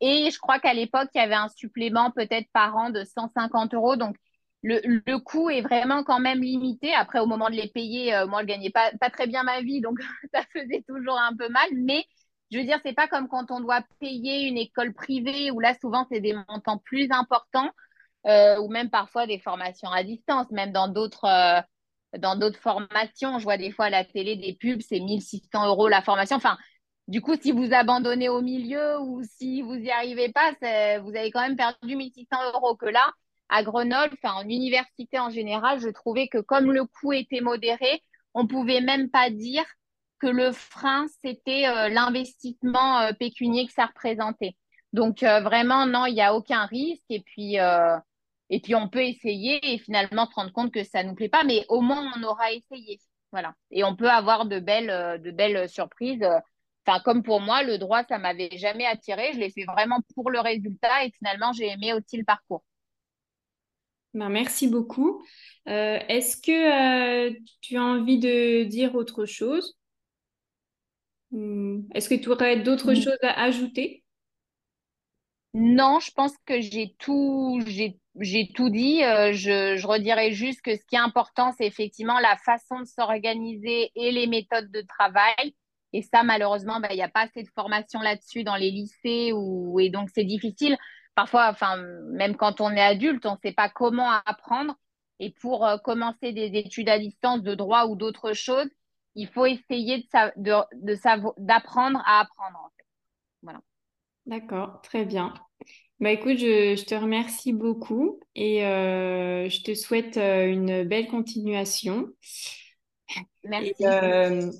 et 0.00 0.28
je 0.32 0.38
crois 0.40 0.58
qu'à 0.58 0.72
l'époque 0.72 1.08
il 1.14 1.18
y 1.18 1.20
avait 1.20 1.34
un 1.34 1.50
supplément 1.50 2.10
peut-être 2.10 2.48
par 2.52 2.74
an 2.76 2.90
de 2.90 3.04
150 3.04 3.74
euros 3.74 3.94
donc 3.94 4.16
le, 4.62 5.18
coût 5.18 5.50
est 5.50 5.60
vraiment 5.60 6.02
quand 6.02 6.18
même 6.18 6.42
limité 6.42 6.92
après 6.94 7.20
au 7.20 7.26
moment 7.26 7.48
de 7.48 7.54
les 7.54 7.68
payer 7.68 8.14
euh, 8.14 8.26
moi 8.26 8.42
je 8.42 8.46
gagnais 8.46 8.70
pas 8.70 9.10
très 9.10 9.28
bien 9.28 9.44
ma 9.44 9.60
vie 9.60 9.80
donc 9.80 10.00
ça 10.34 10.42
faisait 10.52 10.84
toujours 10.88 11.18
un 11.18 11.34
peu 11.36 11.48
mal 11.48 11.68
mais 11.74 12.04
je 12.50 12.58
veux 12.58 12.64
dire 12.64 12.80
c'est 12.84 12.92
pas 12.92 13.06
comme 13.06 13.28
quand 13.28 13.50
on 13.50 13.60
doit 13.60 13.82
payer 14.00 14.48
une 14.48 14.58
école 14.58 14.92
privée 14.94 15.50
où 15.52 15.60
là 15.60 15.74
souvent 15.80 16.06
c'est 16.10 16.20
des 16.20 16.34
montants 16.48 16.78
plus 16.78 17.08
importants 17.10 17.70
euh, 18.26 18.58
ou 18.58 18.68
même 18.68 18.90
parfois 18.90 19.26
des 19.26 19.38
formations 19.38 19.88
à 19.90 20.02
distance, 20.02 20.50
même 20.50 20.72
dans 20.72 20.88
d'autres 20.88 21.24
euh, 21.24 21.60
dans 22.18 22.36
d'autres 22.36 22.58
formations. 22.60 23.38
Je 23.38 23.44
vois 23.44 23.56
des 23.56 23.70
fois 23.70 23.90
la 23.90 24.04
télé 24.04 24.36
des 24.36 24.54
pubs, 24.54 24.82
c'est 24.82 25.00
1600 25.00 25.66
euros 25.66 25.88
la 25.88 26.02
formation. 26.02 26.36
Enfin, 26.36 26.58
du 27.06 27.22
coup, 27.22 27.36
si 27.40 27.52
vous 27.52 27.72
abandonnez 27.72 28.28
au 28.28 28.42
milieu 28.42 29.00
ou 29.00 29.22
si 29.24 29.62
vous 29.62 29.76
n'y 29.76 29.90
arrivez 29.90 30.30
pas, 30.32 30.52
vous 31.00 31.16
avez 31.16 31.30
quand 31.30 31.40
même 31.40 31.56
perdu 31.56 31.96
1600 31.96 32.36
euros. 32.54 32.76
Que 32.76 32.86
là, 32.86 33.10
à 33.48 33.62
Grenoble, 33.62 34.16
en 34.22 34.42
université 34.42 35.18
en 35.18 35.30
général, 35.30 35.80
je 35.80 35.88
trouvais 35.88 36.28
que 36.28 36.38
comme 36.38 36.72
le 36.72 36.84
coût 36.84 37.12
était 37.12 37.40
modéré, 37.40 38.02
on 38.34 38.46
pouvait 38.46 38.80
même 38.80 39.10
pas 39.10 39.30
dire 39.30 39.64
que 40.20 40.26
le 40.26 40.52
frein, 40.52 41.06
c'était 41.22 41.66
euh, 41.68 41.88
l'investissement 41.88 43.12
pécunier 43.18 43.66
que 43.66 43.72
ça 43.72 43.86
représentait. 43.86 44.56
Donc 44.92 45.20
vraiment, 45.20 45.86
non, 45.86 46.06
il 46.06 46.14
n'y 46.14 46.22
a 46.22 46.34
aucun 46.34 46.64
risque. 46.66 47.04
Et 47.10 47.20
puis, 47.20 47.56
on 48.74 48.88
peut 48.88 49.04
essayer 49.04 49.74
et 49.74 49.78
finalement 49.78 50.26
se 50.26 50.34
rendre 50.34 50.52
compte 50.52 50.72
que 50.72 50.82
ça 50.82 51.02
ne 51.02 51.10
nous 51.10 51.14
plaît 51.14 51.28
pas, 51.28 51.44
mais 51.44 51.64
au 51.68 51.82
moins, 51.82 52.10
on 52.16 52.22
aura 52.22 52.52
essayé. 52.52 52.98
Voilà. 53.32 53.54
Et 53.70 53.84
on 53.84 53.94
peut 53.96 54.10
avoir 54.10 54.46
de 54.46 54.58
belles, 54.58 54.90
euh, 54.90 55.18
de 55.18 55.30
belles 55.30 55.68
surprises. 55.68 56.26
Comme 57.04 57.22
pour 57.22 57.40
moi, 57.42 57.62
le 57.62 57.76
droit, 57.76 58.02
ça 58.04 58.18
m'avait 58.18 58.56
jamais 58.56 58.86
attiré. 58.86 59.32
Je 59.34 59.38
l'ai 59.38 59.50
fait 59.50 59.64
vraiment 59.64 59.98
pour 60.14 60.30
le 60.30 60.40
résultat 60.40 61.04
et 61.04 61.10
finalement, 61.10 61.52
j'ai 61.52 61.68
aimé 61.68 61.92
aussi 61.92 62.16
le 62.16 62.24
parcours. 62.24 62.64
Ben, 64.14 64.28
merci 64.28 64.68
beaucoup. 64.68 65.22
Euh, 65.68 65.98
est-ce 66.08 66.36
que 66.36 67.28
euh, 67.30 67.34
tu 67.60 67.76
as 67.76 67.82
envie 67.82 68.18
de 68.18 68.64
dire 68.64 68.94
autre 68.94 69.26
chose? 69.26 69.76
Est-ce 71.32 72.08
que 72.08 72.14
tu 72.14 72.30
aurais 72.30 72.60
d'autres 72.60 72.94
choses 72.94 73.18
à 73.22 73.42
ajouter? 73.42 74.02
Non, 75.52 75.98
je 76.00 76.10
pense 76.12 76.32
que 76.46 76.60
j'ai 76.60 76.94
tout, 76.98 77.60
j'ai 77.66 78.48
tout 78.54 78.70
dit. 78.70 79.02
Euh, 79.02 79.32
je, 79.32 79.76
je, 79.76 79.86
redirais 79.86 80.32
juste 80.32 80.62
que 80.62 80.74
ce 80.74 80.84
qui 80.86 80.96
est 80.96 81.00
important, 81.00 81.52
c'est 81.58 81.66
effectivement 81.66 82.18
la 82.18 82.36
façon 82.36 82.80
de 82.80 82.84
s'organiser 82.86 83.90
et 83.94 84.10
les 84.10 84.26
méthodes 84.26 84.70
de 84.70 84.82
travail. 84.82 85.54
Et 85.92 86.02
ça, 86.02 86.22
malheureusement, 86.22 86.80
bah, 86.80 86.88
il 86.90 86.96
n'y 86.96 87.02
a 87.02 87.08
pas 87.08 87.22
assez 87.22 87.42
de 87.42 87.48
formation 87.54 88.00
là-dessus 88.00 88.44
dans 88.44 88.56
les 88.56 88.70
lycées 88.70 89.32
où, 89.34 89.80
et 89.80 89.90
donc 89.90 90.10
c'est 90.14 90.24
difficile. 90.24 90.76
Parfois, 91.18 91.48
enfin, 91.48 91.78
même 92.12 92.36
quand 92.36 92.60
on 92.60 92.70
est 92.70 92.80
adulte, 92.80 93.26
on 93.26 93.32
ne 93.32 93.38
sait 93.42 93.50
pas 93.50 93.68
comment 93.68 94.08
apprendre. 94.24 94.76
Et 95.18 95.30
pour 95.32 95.66
euh, 95.66 95.76
commencer 95.76 96.32
des 96.32 96.56
études 96.56 96.88
à 96.88 97.00
distance 97.00 97.42
de 97.42 97.56
droit 97.56 97.86
ou 97.86 97.96
d'autres 97.96 98.34
choses, 98.34 98.68
il 99.16 99.26
faut 99.26 99.44
essayer 99.44 100.06
de, 100.36 100.62
de, 100.76 101.34
d'apprendre 101.38 102.00
à 102.06 102.20
apprendre. 102.20 102.56
En 102.64 102.68
fait. 102.68 102.84
Voilà. 103.42 103.60
D'accord, 104.26 104.80
très 104.82 105.04
bien. 105.04 105.34
Bah 105.98 106.12
écoute, 106.12 106.38
je, 106.38 106.84
te 106.84 106.94
remercie 106.94 107.52
beaucoup 107.52 108.20
et 108.36 108.64
euh, 108.64 109.48
je 109.48 109.62
te 109.64 109.74
souhaite 109.74 110.18
euh, 110.18 110.46
une 110.46 110.84
belle 110.84 111.08
continuation. 111.08 112.06
Merci. 113.42 113.74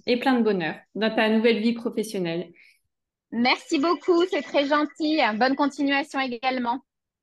et 0.06 0.18
plein 0.18 0.40
de 0.40 0.42
bonheur 0.42 0.74
dans 0.96 1.14
ta 1.14 1.28
nouvelle 1.28 1.60
vie 1.60 1.74
professionnelle. 1.74 2.50
Merci 3.30 3.78
beaucoup, 3.78 4.24
c'est 4.30 4.42
très 4.42 4.66
gentil. 4.66 5.20
Bonne 5.34 5.54
continuation 5.54 6.20
également. 6.20 6.82